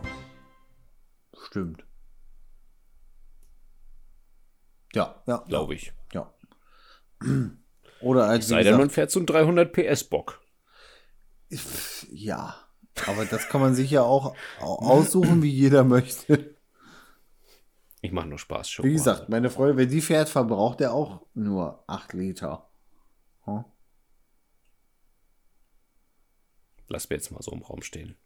[1.47, 1.85] Stimmt.
[4.95, 5.93] Ja, ja, Glaube ich.
[6.13, 6.33] ja.
[8.01, 10.41] Oder als Sei denn, man fährt so einen 300 PS Bock.
[12.11, 12.55] ja.
[13.07, 16.57] Aber das kann man sich ja auch au- aussuchen, wie jeder möchte.
[18.01, 18.85] Ich mache nur Spaß schon.
[18.85, 22.69] Wie gesagt, meine Freundin, wenn die fährt, verbraucht er auch nur 8 Liter.
[23.45, 23.65] Hm?
[26.89, 28.17] Lass mir jetzt mal so im Raum stehen.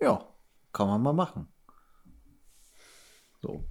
[0.00, 0.26] Ja,
[0.72, 1.48] kann man mal machen.
[3.40, 3.64] So.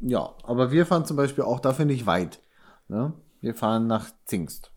[0.00, 2.42] Ja, aber wir fahren zum Beispiel auch dafür nicht weit.
[2.88, 3.12] Ne?
[3.40, 4.72] Wir fahren nach Zingst.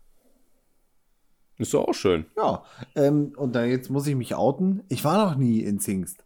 [1.56, 2.26] Ist doch auch schön.
[2.36, 2.64] Ja,
[2.94, 4.82] ähm, und da jetzt muss ich mich outen.
[4.88, 6.24] Ich war noch nie in Zingst.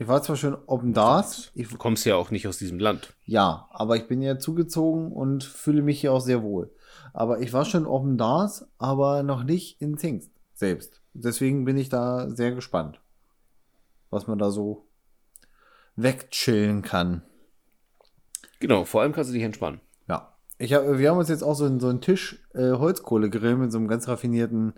[0.00, 0.94] Ich war zwar schon oben
[1.54, 3.12] ich, Du kommst ja auch nicht aus diesem Land.
[3.26, 6.72] ja, aber ich bin ja zugezogen und fühle mich hier auch sehr wohl.
[7.12, 11.02] Aber ich war schon oben das, aber noch nicht in Zingst selbst.
[11.12, 12.98] Deswegen bin ich da sehr gespannt,
[14.08, 14.86] was man da so
[15.96, 17.22] wegchillen kann.
[18.58, 19.80] Genau, vor allem kannst du dich entspannen.
[20.08, 20.34] Ja.
[20.58, 23.72] Ich hab, wir haben uns jetzt auch so, einen- so einen Tisch äh, Holzkohlegrill mit
[23.72, 24.74] so einem ganz raffinierten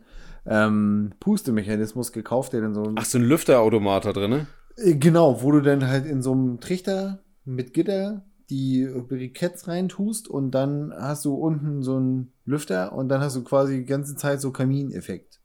[0.47, 4.47] ähm, Pustemechanismus gekauft, der dann so Ach, so ein Lüfterautomat da drin, ne?
[4.77, 10.29] Äh, Genau, wo du dann halt in so einem Trichter mit Gitter die Briketts reintust
[10.29, 14.15] und dann hast du unten so einen Lüfter und dann hast du quasi die ganze
[14.15, 15.41] Zeit so Kamineffekt.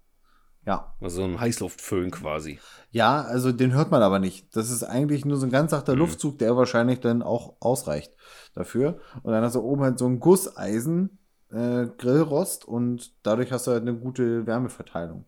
[0.65, 0.93] Ja.
[0.99, 2.59] Also ein Heißluftföhn quasi.
[2.91, 4.53] Ja, also den hört man aber nicht.
[4.53, 5.99] Das ist eigentlich nur so ein ganz sachter mhm.
[5.99, 8.11] Luftzug, der wahrscheinlich dann auch ausreicht
[8.53, 8.99] dafür.
[9.23, 11.19] Und dann hast du oben halt so ein Gusseisen,
[11.51, 15.23] äh, Grillrost und dadurch hast du halt eine gute Wärmeverteilung.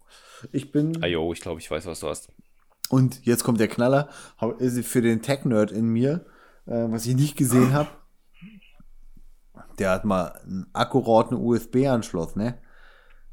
[0.51, 1.01] Ich bin.
[1.01, 2.29] Ajo, ich glaube, ich weiß, was du hast.
[2.89, 4.09] Und jetzt kommt der Knaller
[4.81, 6.25] für den Tech-Nerd in mir,
[6.65, 7.89] äh, was ich nicht gesehen habe.
[9.77, 12.57] Der hat mal einen akkuraten USB-Anschluss, ne?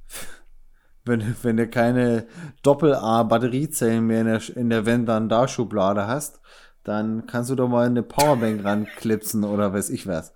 [1.05, 2.27] wenn, wenn du keine
[2.63, 6.41] Doppel-A-Batteriezellen mehr in der, in der Wenn dann da Schublade hast,
[6.85, 10.33] dann kannst du doch mal eine Powerbank ranklipsen oder weiß ich was.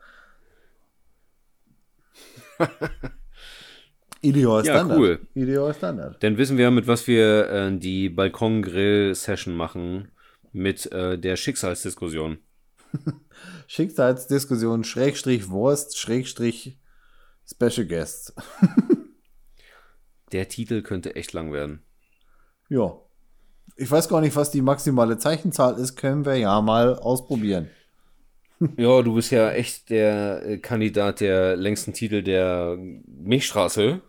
[4.23, 4.99] Ideal Standard.
[4.99, 5.21] Ja, cool.
[5.35, 6.23] Ideal Standard.
[6.23, 10.11] Dann wissen wir, mit was wir äh, die Balkon-Grill-Session machen
[10.53, 12.39] mit äh, der Schicksalsdiskussion.
[13.66, 16.79] Schicksalsdiskussion, Schrägstrich Wurst, Schrägstrich
[17.47, 18.35] Special Guests.
[20.33, 21.83] Der Titel könnte echt lang werden.
[22.68, 23.01] Ja.
[23.77, 25.97] Ich weiß gar nicht, was die maximale Zeichenzahl ist.
[25.97, 27.68] Können wir ja mal ausprobieren.
[28.77, 34.03] Ja, du bist ja echt der äh, Kandidat der längsten Titel der Milchstraße.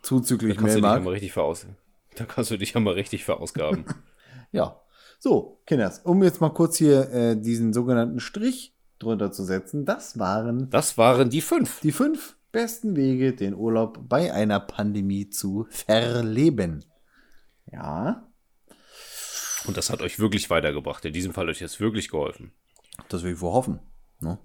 [0.00, 1.66] Zuzüglich da kannst du dich ja mal richtig veraus
[2.16, 3.84] Da kannst du dich ja mal richtig verausgaben.
[4.52, 4.80] ja.
[5.18, 10.18] So, Kinders, um jetzt mal kurz hier äh, diesen sogenannten Strich drunter zu setzen, das
[10.18, 10.68] waren.
[10.70, 11.80] Das waren die fünf.
[11.80, 16.84] Die fünf besten Wege, den Urlaub bei einer Pandemie zu verleben.
[17.70, 18.28] Ja.
[19.64, 21.04] Und das hat euch wirklich weitergebracht.
[21.04, 22.52] In diesem Fall euch jetzt wirklich geholfen.
[23.08, 23.80] Das will ich wohl hoffen.
[24.20, 24.38] Ne?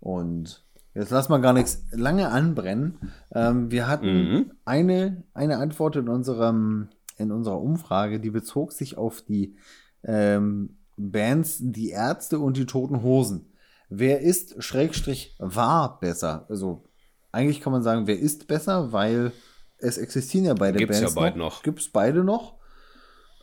[0.00, 0.65] Und
[0.96, 2.98] jetzt lass mal gar nichts lange anbrennen.
[3.32, 4.52] Ähm, wir hatten mhm.
[4.64, 9.56] eine, eine Antwort in, unserem, in unserer Umfrage, die bezog sich auf die
[10.04, 13.52] ähm, Bands Die Ärzte und die Toten Hosen.
[13.88, 16.46] Wer ist Schrägstrich war besser?
[16.48, 16.84] Also
[17.30, 19.32] eigentlich kann man sagen, wer ist besser, weil
[19.78, 21.56] es existieren ja beide Gibt's Bands ja beide noch.
[21.56, 21.62] noch.
[21.62, 22.56] Gibt es beide noch.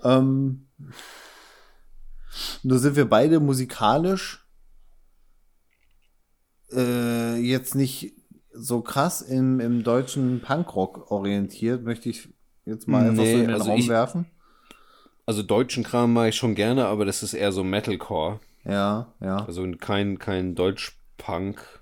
[0.03, 0.67] Ähm,
[2.63, 4.43] nur sind wir beide musikalisch
[6.75, 8.13] äh, jetzt nicht
[8.53, 12.29] so krass im, im deutschen Punkrock orientiert, möchte ich
[12.65, 14.25] jetzt mal einfach nee, so in den also Raum ich, werfen.
[15.25, 18.39] Also deutschen Kram mache ich schon gerne, aber das ist eher so Metalcore.
[18.65, 19.45] Ja, ja.
[19.45, 21.81] Also kein, kein Deutsch-Punk.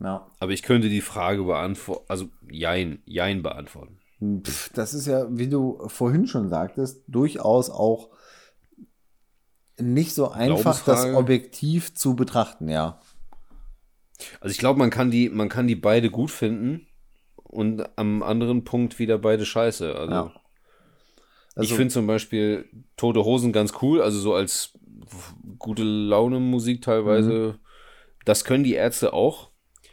[0.00, 0.30] Ja.
[0.38, 3.98] Aber ich könnte die Frage beantworten, also Jein, Jein beantworten.
[4.42, 8.10] Pff, das ist ja, wie du vorhin schon sagtest, durchaus auch
[9.78, 13.00] nicht so einfach, das objektiv zu betrachten, ja.
[14.40, 16.86] Also ich glaube, man kann die, man kann die beide gut finden
[17.36, 19.94] und am anderen Punkt wieder beide scheiße.
[19.94, 20.32] Also, ja.
[21.54, 24.78] also ich finde zum Beispiel Tote Hosen ganz cool, also so als
[25.58, 27.32] gute Laune Musik teilweise.
[27.32, 27.58] Mhm.
[28.24, 29.50] Das können die Ärzte auch.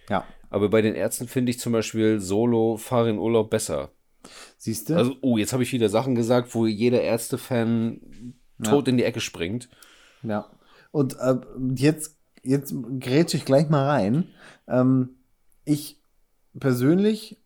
[0.09, 0.25] Ja.
[0.49, 3.91] Aber bei den Ärzten finde ich zum Beispiel Solo Fahr in Urlaub besser.
[4.57, 4.95] Siehst du?
[4.95, 8.91] Also, oh, jetzt habe ich wieder Sachen gesagt, wo jeder Ärzte-Fan tot ja.
[8.91, 9.69] in die Ecke springt.
[10.23, 10.49] Ja.
[10.91, 11.35] Und äh,
[11.75, 14.27] jetzt, jetzt grätsche ich gleich mal rein.
[14.67, 15.15] Ähm,
[15.65, 16.01] ich
[16.59, 17.41] persönlich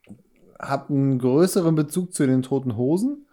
[0.60, 3.28] habe einen größeren Bezug zu den Toten Hosen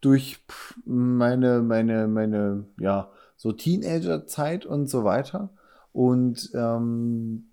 [0.00, 0.38] durch
[0.84, 5.50] meine, meine, meine, ja, so Teenager-Zeit und so weiter.
[5.92, 7.50] Und ähm,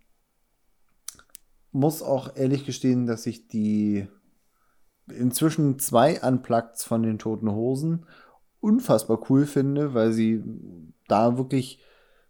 [1.71, 4.07] muss auch ehrlich gestehen, dass ich die
[5.07, 8.05] inzwischen zwei Unplugged von den Toten Hosen
[8.59, 10.43] unfassbar cool finde, weil sie
[11.07, 11.79] da wirklich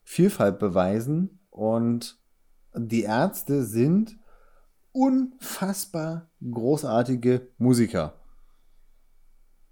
[0.09, 2.17] Vielfalt beweisen und
[2.73, 4.17] die Ärzte sind
[4.93, 8.13] unfassbar großartige Musiker.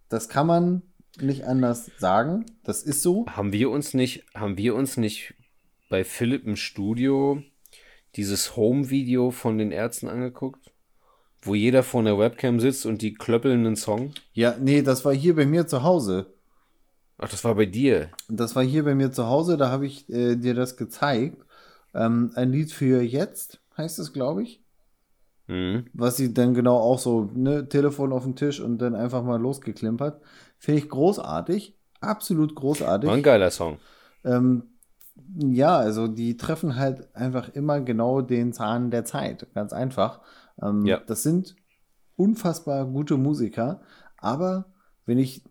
[0.09, 0.81] Das kann man
[1.21, 2.45] nicht anders sagen.
[2.65, 3.25] Das ist so.
[3.27, 5.35] Haben wir uns nicht, haben wir uns nicht
[5.89, 7.41] bei Philipp im Studio
[8.17, 10.73] dieses Home-Video von den Ärzten angeguckt?
[11.41, 14.13] Wo jeder vor einer Webcam sitzt und die klöppeln einen Song?
[14.33, 16.34] Ja, nee, das war hier bei mir zu Hause.
[17.17, 18.09] Ach, das war bei dir.
[18.27, 21.45] Das war hier bei mir zu Hause, da habe ich äh, dir das gezeigt.
[21.93, 24.61] Ähm, ein Lied für jetzt heißt es, glaube ich.
[25.47, 25.85] Mhm.
[25.93, 29.39] Was sie dann genau auch so, ne, Telefon auf den Tisch und dann einfach mal
[29.39, 30.21] losgeklimpert.
[30.57, 31.77] Finde ich großartig.
[32.01, 33.07] Absolut großartig.
[33.07, 33.77] War ein geiler Song.
[34.23, 34.63] Ähm,
[35.37, 39.47] ja, also die treffen halt einfach immer genau den Zahn der Zeit.
[39.53, 40.21] Ganz einfach.
[40.61, 40.99] Ähm, ja.
[41.05, 41.55] Das sind
[42.15, 43.81] unfassbar gute Musiker.
[44.17, 44.65] Aber
[45.05, 45.43] wenn ich,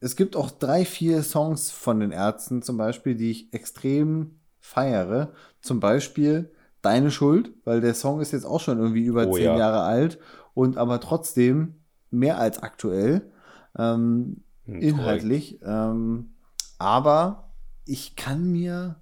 [0.00, 5.32] es gibt auch drei, vier Songs von den Ärzten zum Beispiel, die ich extrem feiere.
[5.60, 6.50] Zum Beispiel
[6.86, 9.58] Deine Schuld, weil der Song ist jetzt auch schon irgendwie über oh, zehn ja.
[9.58, 10.20] Jahre alt
[10.54, 11.80] und aber trotzdem
[12.12, 13.32] mehr als aktuell.
[13.76, 15.58] Ähm, hm, inhaltlich.
[15.64, 16.36] Ähm,
[16.78, 17.50] aber
[17.86, 19.00] ich kann mir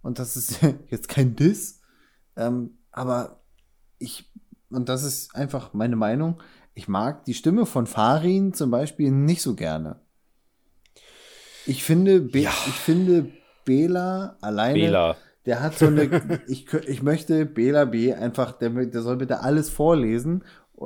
[0.00, 1.82] und das ist jetzt kein Diss,
[2.36, 3.42] ähm, aber
[3.98, 4.32] ich,
[4.70, 6.40] und das ist einfach meine Meinung,
[6.72, 10.00] ich mag die Stimme von Farin zum Beispiel nicht so gerne.
[11.66, 12.50] Ich finde, Be ja.
[12.66, 13.30] ich finde
[13.64, 14.78] Bela alleine.
[14.78, 15.16] Bela.
[15.46, 16.40] Der hat so eine.
[16.46, 20.44] ich, ich möchte Bela B einfach, der, der soll bitte alles vorlesen.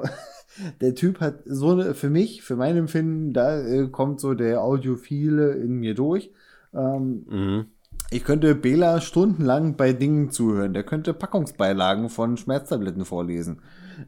[0.80, 4.62] Der Typ hat so eine, für mich, für mein Empfinden, da äh, kommt so der
[4.62, 6.32] Audiophile in mir durch.
[6.72, 7.66] Ähm, mhm.
[8.10, 10.72] Ich könnte Bela stundenlang bei Dingen zuhören.
[10.72, 13.62] Der könnte Packungsbeilagen von Schmerztabletten vorlesen.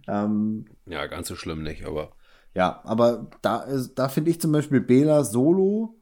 [0.06, 2.12] Ähm, ja, ganz so schlimm nicht, aber.
[2.54, 5.97] Ja, aber da, da finde ich zum Beispiel Bela Solo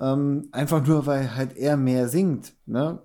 [0.00, 2.54] ähm, einfach nur, weil halt er mehr singt.
[2.66, 3.02] Ne?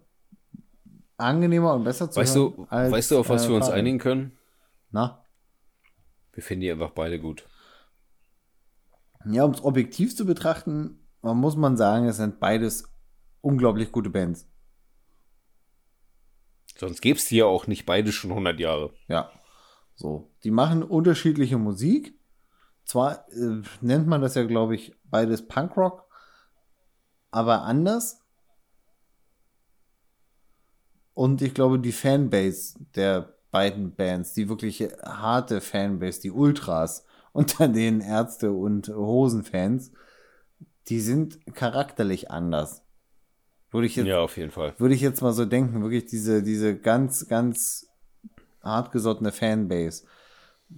[1.17, 2.53] Angenehmer und besser zu weißt hören.
[2.55, 4.37] Du, als, weißt du, auf was äh, wir uns einigen können?
[4.91, 5.23] Na?
[6.33, 7.45] Wir finden die einfach beide gut.
[9.25, 12.85] Ja, um es objektiv zu betrachten, muss man sagen, es sind beides
[13.41, 14.47] unglaublich gute Bands.
[16.77, 18.93] Sonst gäbe es die ja auch nicht beide schon 100 Jahre.
[19.09, 19.31] Ja.
[19.95, 20.31] So.
[20.45, 22.17] Die machen unterschiedliche Musik.
[22.85, 26.08] Zwar äh, nennt man das ja, glaube ich, beides Punkrock,
[27.31, 28.21] aber anders.
[31.13, 37.67] Und ich glaube, die Fanbase der beiden Bands, die wirklich harte Fanbase, die Ultras unter
[37.67, 39.91] den Ärzte- und Hosenfans,
[40.87, 42.83] die sind charakterlich anders.
[43.71, 44.73] Würde ich jetzt, ja, auf jeden Fall.
[44.79, 47.87] Würde ich jetzt mal so denken, wirklich diese, diese ganz, ganz
[48.63, 50.05] hartgesottene Fanbase.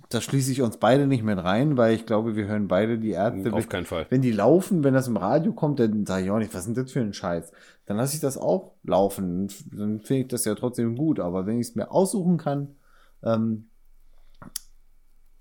[0.10, 3.12] Da schließe ich uns beide nicht mit rein, weil ich glaube, wir hören beide die
[3.12, 3.52] Ärzte.
[3.52, 4.06] Auf keinen Fall.
[4.10, 6.76] Wenn die laufen, wenn das im Radio kommt, dann sage ich auch nicht, was ist
[6.76, 7.52] denn das für ein Scheiß?
[7.86, 9.50] Dann lasse ich das auch laufen.
[9.72, 11.20] Dann finde ich das ja trotzdem gut.
[11.20, 12.76] Aber wenn ich es mir aussuchen kann,
[13.24, 13.68] ähm,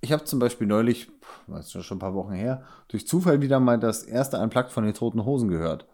[0.00, 1.10] ich habe zum Beispiel neulich,
[1.46, 4.84] das ist schon ein paar Wochen her, durch Zufall wieder mal das erste Unplugged von
[4.84, 5.86] den Toten Hosen gehört.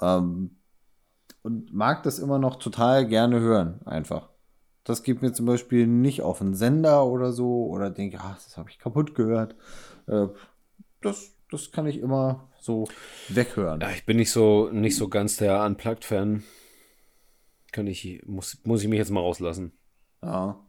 [0.00, 0.56] Ähm,
[1.42, 4.29] und mag das immer noch total gerne hören, einfach.
[4.84, 8.56] Das geht mir zum Beispiel nicht auf einen Sender oder so oder denke, ach, das
[8.56, 9.54] habe ich kaputt gehört.
[10.06, 10.28] Äh,
[11.00, 12.88] das, das kann ich immer so
[13.28, 13.80] weghören.
[13.80, 16.42] Ja, ich bin nicht so, nicht so ganz der Unplugged-Fan.
[17.72, 19.72] Kann ich, muss, muss ich mich jetzt mal rauslassen.
[20.22, 20.60] Ja.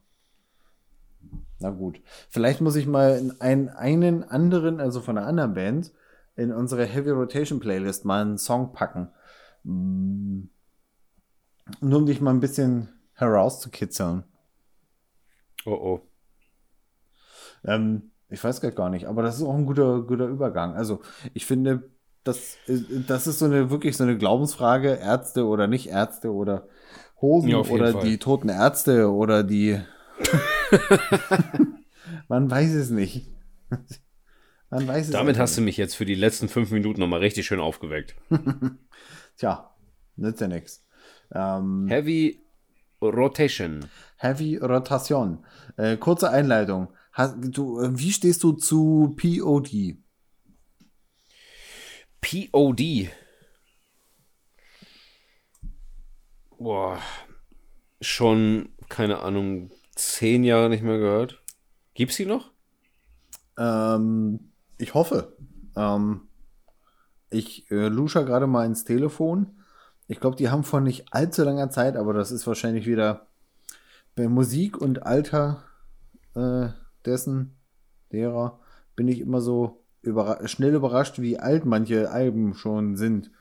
[1.60, 2.02] Na gut.
[2.30, 5.92] Vielleicht muss ich mal einen, einen anderen, also von einer anderen Band,
[6.36, 9.10] in unsere Heavy Rotation Playlist mal einen Song packen.
[9.64, 10.50] Hm.
[11.80, 12.90] Nur um dich mal ein bisschen
[13.22, 14.24] herauszukitzeln.
[15.66, 16.02] Oh oh.
[17.64, 20.76] Ähm, ich weiß gar nicht, aber das ist auch ein guter, guter Übergang.
[20.76, 21.02] Also,
[21.34, 21.90] ich finde,
[22.24, 22.58] das,
[23.08, 26.68] das ist so eine wirklich so eine Glaubensfrage, Ärzte oder nicht Ärzte oder
[27.22, 28.04] Hosen ja, oder Fall.
[28.04, 29.80] die toten Ärzte oder die.
[32.28, 33.28] Man weiß es nicht.
[34.70, 35.58] Man weiß es Damit hast nicht.
[35.58, 38.16] du mich jetzt für die letzten fünf Minuten nochmal richtig schön aufgeweckt.
[39.38, 39.76] Tja,
[40.16, 40.84] nützt ja nichts.
[41.34, 42.42] Ähm, Heavy
[43.02, 43.86] Rotation.
[44.18, 45.44] Heavy Rotation.
[45.78, 46.90] Äh, kurze Einleitung.
[47.14, 49.98] Hast, du, äh, wie stehst du zu POD?
[52.22, 53.10] POD.
[56.58, 57.00] Boah.
[58.00, 61.42] Schon, keine Ahnung, zehn Jahre nicht mehr gehört.
[61.94, 62.52] Gibt's sie noch?
[63.58, 65.38] Ähm, ich hoffe.
[65.76, 66.28] Ähm,
[67.30, 69.61] ich äh, lusche gerade mal ins Telefon.
[70.08, 73.28] Ich glaube, die haben vor nicht allzu langer Zeit, aber das ist wahrscheinlich wieder
[74.16, 75.64] bei Musik und Alter
[76.36, 76.70] äh,
[77.06, 77.56] dessen,
[78.12, 78.60] derer,
[78.96, 83.32] bin ich immer so überra schnell überrascht, wie alt manche Alben schon sind.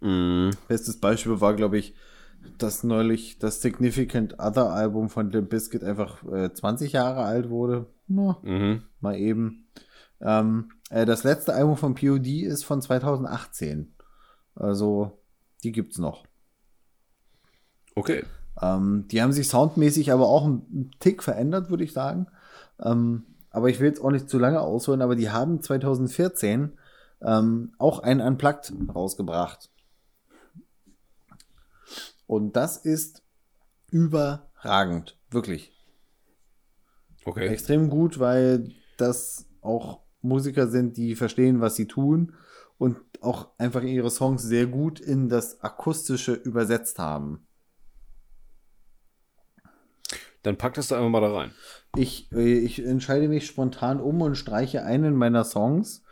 [0.00, 0.50] Mm.
[0.68, 1.94] Bestes Beispiel war, glaube ich,
[2.58, 7.86] dass neulich das Significant Other Album von Limp Bizkit einfach äh, 20 Jahre alt wurde.
[8.08, 8.82] Na, mhm.
[9.00, 9.68] Mal eben.
[10.20, 13.94] Ähm, äh, das letzte Album von POD ist von 2018.
[14.54, 15.21] Also
[15.62, 16.24] die gibt's noch.
[17.94, 18.24] Okay.
[18.60, 22.26] Ähm, die haben sich soundmäßig aber auch einen Tick verändert, würde ich sagen.
[22.80, 26.72] Ähm, aber ich will jetzt auch nicht zu lange ausholen, aber die haben 2014
[27.20, 29.70] ähm, auch ein Unplugged rausgebracht.
[32.26, 33.22] Und das ist
[33.90, 35.72] überragend, wirklich.
[37.24, 37.48] Okay.
[37.48, 42.34] Extrem gut, weil das auch Musiker sind, die verstehen, was sie tun
[42.78, 47.46] und auch einfach ihre Songs sehr gut in das Akustische übersetzt haben.
[50.42, 51.52] Dann pack das da einfach mal da rein.
[51.96, 56.02] Ich, äh, ich entscheide mich spontan um und streiche einen meiner Songs,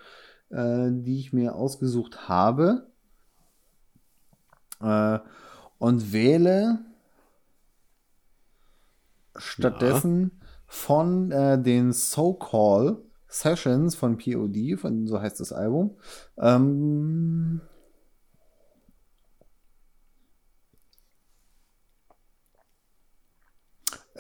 [0.51, 2.91] äh, die ich mir ausgesucht habe.
[4.81, 5.19] Äh,
[5.79, 6.85] und wähle
[9.35, 10.47] stattdessen ja.
[10.67, 15.97] von äh, den So-Call Sessions von POD, von, so heißt das Album.
[16.39, 17.61] Ähm,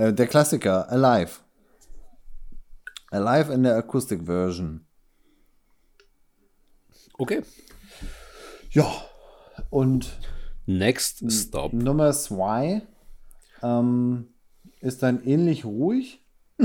[0.00, 1.40] Äh, der Klassiker, Alive.
[3.10, 4.86] Alive in der Akustik Version.
[7.18, 7.42] Okay.
[8.70, 8.90] Ja.
[9.68, 10.18] Und
[10.64, 11.74] Next Stop.
[11.74, 12.80] Nummer zwei
[13.62, 14.32] ähm,
[14.80, 16.24] ist dann ähnlich ruhig.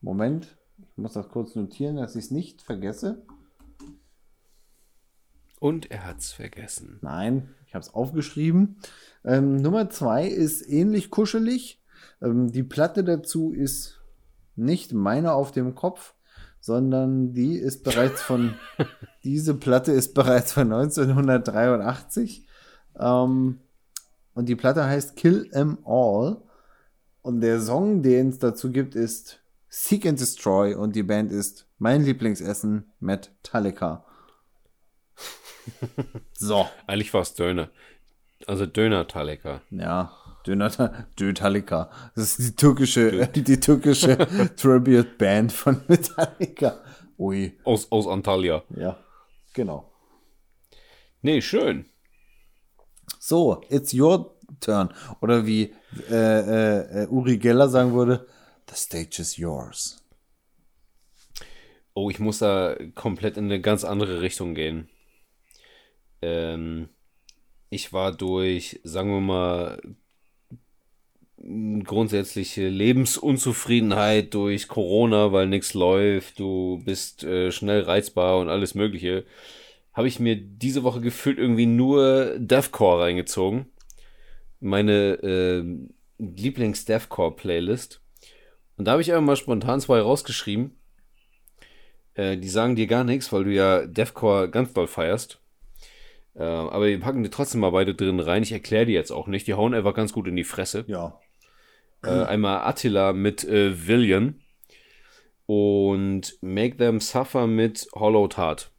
[0.00, 0.56] Moment,
[1.00, 3.22] muss das kurz notieren, dass ich es nicht vergesse.
[5.58, 6.98] Und er hat's vergessen.
[7.02, 8.78] Nein, ich habe es aufgeschrieben.
[9.24, 11.82] Ähm, Nummer zwei ist ähnlich kuschelig.
[12.22, 14.00] Ähm, die Platte dazu ist
[14.56, 16.14] nicht meine auf dem Kopf,
[16.60, 18.54] sondern die ist bereits von,
[19.24, 22.46] diese Platte ist bereits von 1983.
[22.98, 23.60] Ähm,
[24.34, 26.42] und die Platte heißt Kill 'em All.
[27.22, 29.39] Und der Song, den es dazu gibt, ist
[29.70, 30.74] Seek and Destroy.
[30.74, 34.04] Und die Band ist mein Lieblingsessen, Metallica.
[36.34, 36.66] so.
[36.86, 37.70] Eigentlich war es Döner.
[38.46, 39.62] Also Döner Taleka.
[39.70, 40.12] Ja,
[40.46, 41.90] Döner, Dötalika.
[42.14, 44.16] Das ist die türkische, die türkische
[44.56, 46.80] Tribute Band von Metallica.
[47.18, 48.62] Ui, Aus, aus Antalya.
[48.76, 48.96] ja,
[49.52, 49.92] genau.
[51.22, 51.84] Nee, schön.
[53.18, 54.88] So, it's your turn.
[55.20, 55.74] Oder wie
[56.08, 58.26] äh, äh, äh, Uri Geller sagen würde,
[58.70, 60.02] the stage is yours.
[61.94, 64.88] Oh, ich muss da komplett in eine ganz andere Richtung gehen.
[66.22, 66.88] Ähm,
[67.68, 69.80] ich war durch, sagen wir mal,
[71.84, 79.24] grundsätzliche Lebensunzufriedenheit durch Corona, weil nichts läuft, du bist äh, schnell reizbar und alles Mögliche,
[79.92, 83.66] habe ich mir diese Woche gefühlt irgendwie nur Deathcore reingezogen.
[84.60, 85.64] Meine äh,
[86.18, 88.00] Lieblings-Deathcore-Playlist.
[88.80, 90.74] Und da habe ich einfach mal spontan zwei rausgeschrieben.
[92.14, 95.38] Äh, die sagen dir gar nichts, weil du ja Deathcore ganz doll feierst.
[96.34, 98.42] Äh, aber wir packen die trotzdem mal beide drin rein.
[98.42, 99.46] Ich erkläre die jetzt auch nicht.
[99.46, 100.86] Die hauen einfach ganz gut in die Fresse.
[100.86, 101.20] Ja.
[102.02, 104.40] Äh, einmal Attila mit äh, Villian
[105.44, 108.70] und Make Them Suffer mit Hollowed Heart.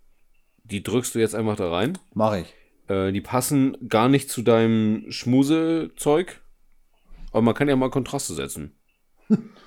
[0.64, 1.99] Die drückst du jetzt einfach da rein.
[2.16, 2.52] Mach ich.
[2.88, 6.41] Äh, die passen gar nicht zu deinem Schmusezeug,
[7.32, 8.76] aber man kann ja mal Kontraste setzen.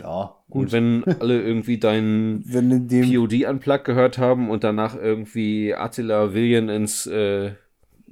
[0.00, 0.72] Ja, Und gut.
[0.72, 7.52] wenn alle irgendwie deinen POD Unplugged gehört haben und danach irgendwie Attila Villian ins äh,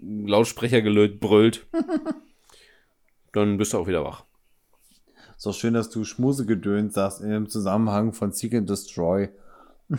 [0.00, 1.66] Lautsprecher gelöt brüllt,
[3.32, 4.24] dann bist du auch wieder wach.
[5.36, 9.30] ist doch schön, dass du Schmusegedöns sagst in dem Zusammenhang von Seek and Destroy.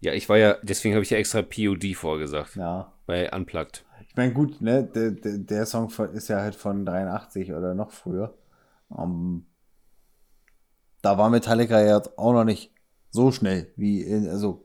[0.00, 2.56] Ja, ich war ja, deswegen habe ich ja extra POD vorgesagt.
[2.56, 2.92] Ja.
[3.06, 3.84] Bei Unplugged.
[4.08, 8.34] Ich meine, gut, ne, der, der, Song ist ja halt von 83 oder noch früher.
[8.98, 9.46] Ähm,
[11.02, 12.72] da war Metallica ja auch noch nicht
[13.10, 14.64] so schnell wie in, also,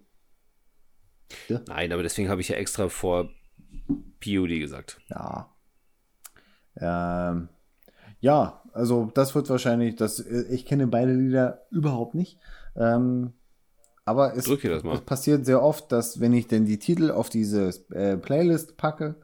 [1.67, 3.29] Nein, aber deswegen habe ich ja extra vor
[4.21, 5.01] POD gesagt.
[5.09, 5.49] ja.
[6.79, 7.49] Ähm,
[8.19, 12.39] ja, also das wird wahrscheinlich, das, ich kenne beide Lieder überhaupt nicht.
[12.75, 13.33] Ähm,
[14.05, 18.15] aber es, es passiert sehr oft, dass wenn ich denn die Titel auf diese äh,
[18.17, 19.15] Playlist packe,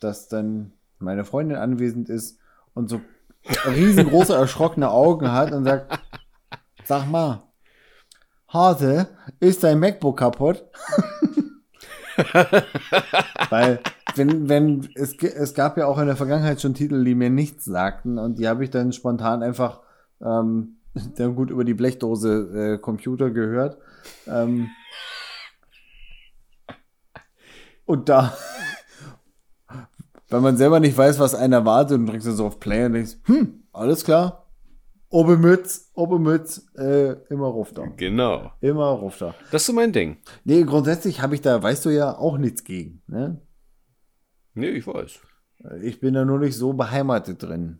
[0.00, 2.38] dass dann meine Freundin anwesend ist
[2.74, 3.00] und so
[3.66, 5.98] riesengroße erschrockene Augen hat und sagt,
[6.84, 7.42] sag mal,
[8.48, 9.08] Hase,
[9.40, 10.64] ist dein MacBook kaputt?
[13.50, 13.80] Weil,
[14.14, 17.64] wenn, wenn, es, es gab ja auch in der Vergangenheit schon Titel, die mir nichts
[17.64, 19.80] sagten und die habe ich dann spontan einfach
[20.20, 20.76] ähm,
[21.16, 23.78] dann gut über die Blechdose äh, Computer gehört.
[24.26, 24.68] Ähm,
[27.86, 28.34] und da,
[30.28, 32.92] weil man selber nicht weiß, was einen erwartet und drückst du so auf Play und
[32.92, 34.43] denkst, hm, alles klar,
[35.14, 37.86] Obermütz, Obermütz, äh, immer Rufter.
[37.96, 38.50] Genau.
[38.60, 39.36] Immer Rufter.
[39.52, 40.16] Das ist so mein Ding.
[40.42, 43.00] Nee, grundsätzlich habe ich da, weißt du ja, auch nichts gegen.
[43.06, 43.40] Ne?
[44.54, 45.20] Nee, ich weiß.
[45.82, 47.78] Ich bin da nur nicht so beheimatet drin.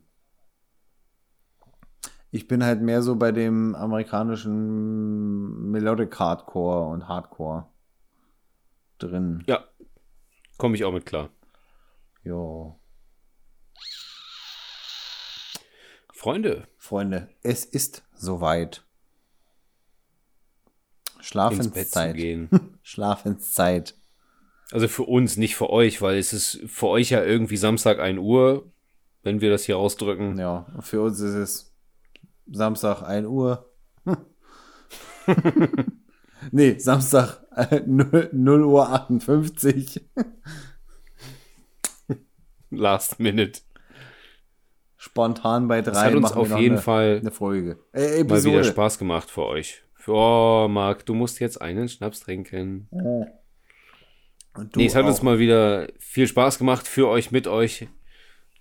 [2.30, 7.66] Ich bin halt mehr so bei dem amerikanischen Melodic Hardcore und Hardcore
[8.98, 9.42] drin.
[9.48, 9.64] Ja,
[10.56, 11.30] komme ich auch mit klar.
[12.22, 12.78] Jo.
[16.24, 18.82] Freunde, Freunde, es ist soweit.
[21.18, 22.48] ins Bett zu Schlafenszeit.
[22.82, 23.94] Schlafenszeit.
[24.72, 28.18] Also für uns, nicht für euch, weil es ist für euch ja irgendwie Samstag 1
[28.20, 28.72] Uhr,
[29.22, 30.38] wenn wir das hier rausdrücken.
[30.38, 31.74] Ja, für uns ist es
[32.50, 33.70] Samstag 1 Uhr.
[36.52, 40.00] nee, Samstag äh, 0, 0 Uhr 58.
[42.70, 43.60] Last Minute.
[45.04, 47.76] Spontan bei Das drei hat uns auf jeden eine, Fall eine Folge.
[47.92, 48.64] Äh, mal wieder.
[48.64, 49.82] Spaß gemacht für euch.
[49.96, 52.88] Für, oh, Marc, du musst jetzt einen Schnaps trinken.
[52.90, 55.24] Und du nee, es hat uns auch.
[55.24, 57.86] mal wieder viel Spaß gemacht für euch, mit euch.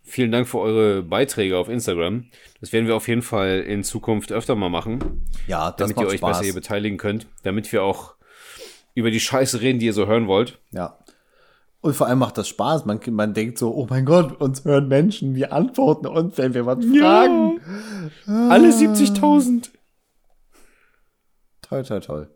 [0.04, 2.26] vielen Dank für eure Beiträge auf Instagram.
[2.60, 5.26] Das werden wir auf jeden Fall in Zukunft öfter mal machen.
[5.48, 6.40] Ja, das damit ihr euch Spaß.
[6.40, 8.16] besser hier beteiligen könnt, damit wir auch
[8.96, 10.60] über die Scheiße reden, die ihr so hören wollt.
[10.72, 11.00] Ja.
[11.84, 12.86] Und vor allem macht das Spaß.
[12.86, 16.66] Man, man denkt so, oh mein Gott, uns hören Menschen, die antworten uns, wenn wir
[16.66, 17.60] was fragen.
[18.26, 19.70] Alle 70.000.
[21.62, 22.30] Toll, toll, toll.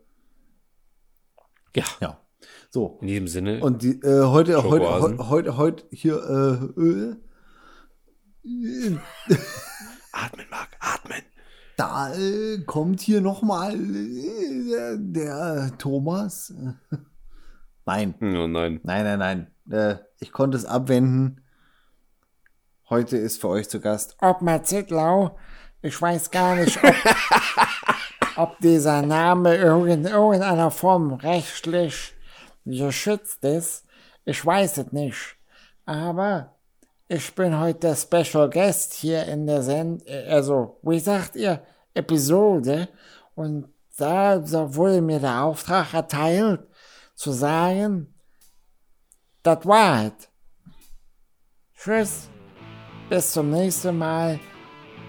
[1.74, 2.20] Ja, Ja.
[2.68, 2.98] So.
[3.00, 3.60] in diesem Sinne.
[3.60, 6.16] Und die, äh, heute, heute, heute, heute, hier,
[6.76, 7.16] äh, äh,
[10.12, 11.22] atmen, Marc, atmen.
[11.78, 16.52] da äh, kommt hier nochmal äh, der Thomas.
[17.88, 18.80] Nein, Oh nein.
[18.82, 19.46] nein, nein, nein.
[19.70, 21.40] Äh, ich konnte es abwenden.
[22.90, 25.38] Heute ist für euch zu Gast Ottmar Zittlau.
[25.80, 26.94] Ich weiß gar nicht, ob,
[28.36, 32.14] ob dieser Name in irgendeiner Form rechtlich
[32.66, 33.86] geschützt ist.
[34.26, 35.36] Ich weiß es nicht.
[35.86, 36.56] Aber
[37.08, 41.62] ich bin heute der Special Guest hier in der Send, also, wie sagt ihr,
[41.94, 42.90] Episode.
[43.34, 44.42] Und da
[44.74, 46.67] wurde mir der Auftrag erteilt,
[47.18, 48.14] zu sagen,
[49.42, 50.28] das war es.
[51.76, 52.30] Tschüss.
[53.10, 54.38] Bis zum nächsten Mal.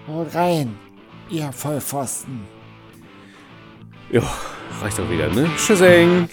[0.08, 0.76] Haut rein,
[1.28, 2.48] ihr Vollpfosten.
[4.10, 4.22] Ja,
[4.80, 5.48] reicht doch wieder, ne?
[5.56, 6.28] Tschüssing.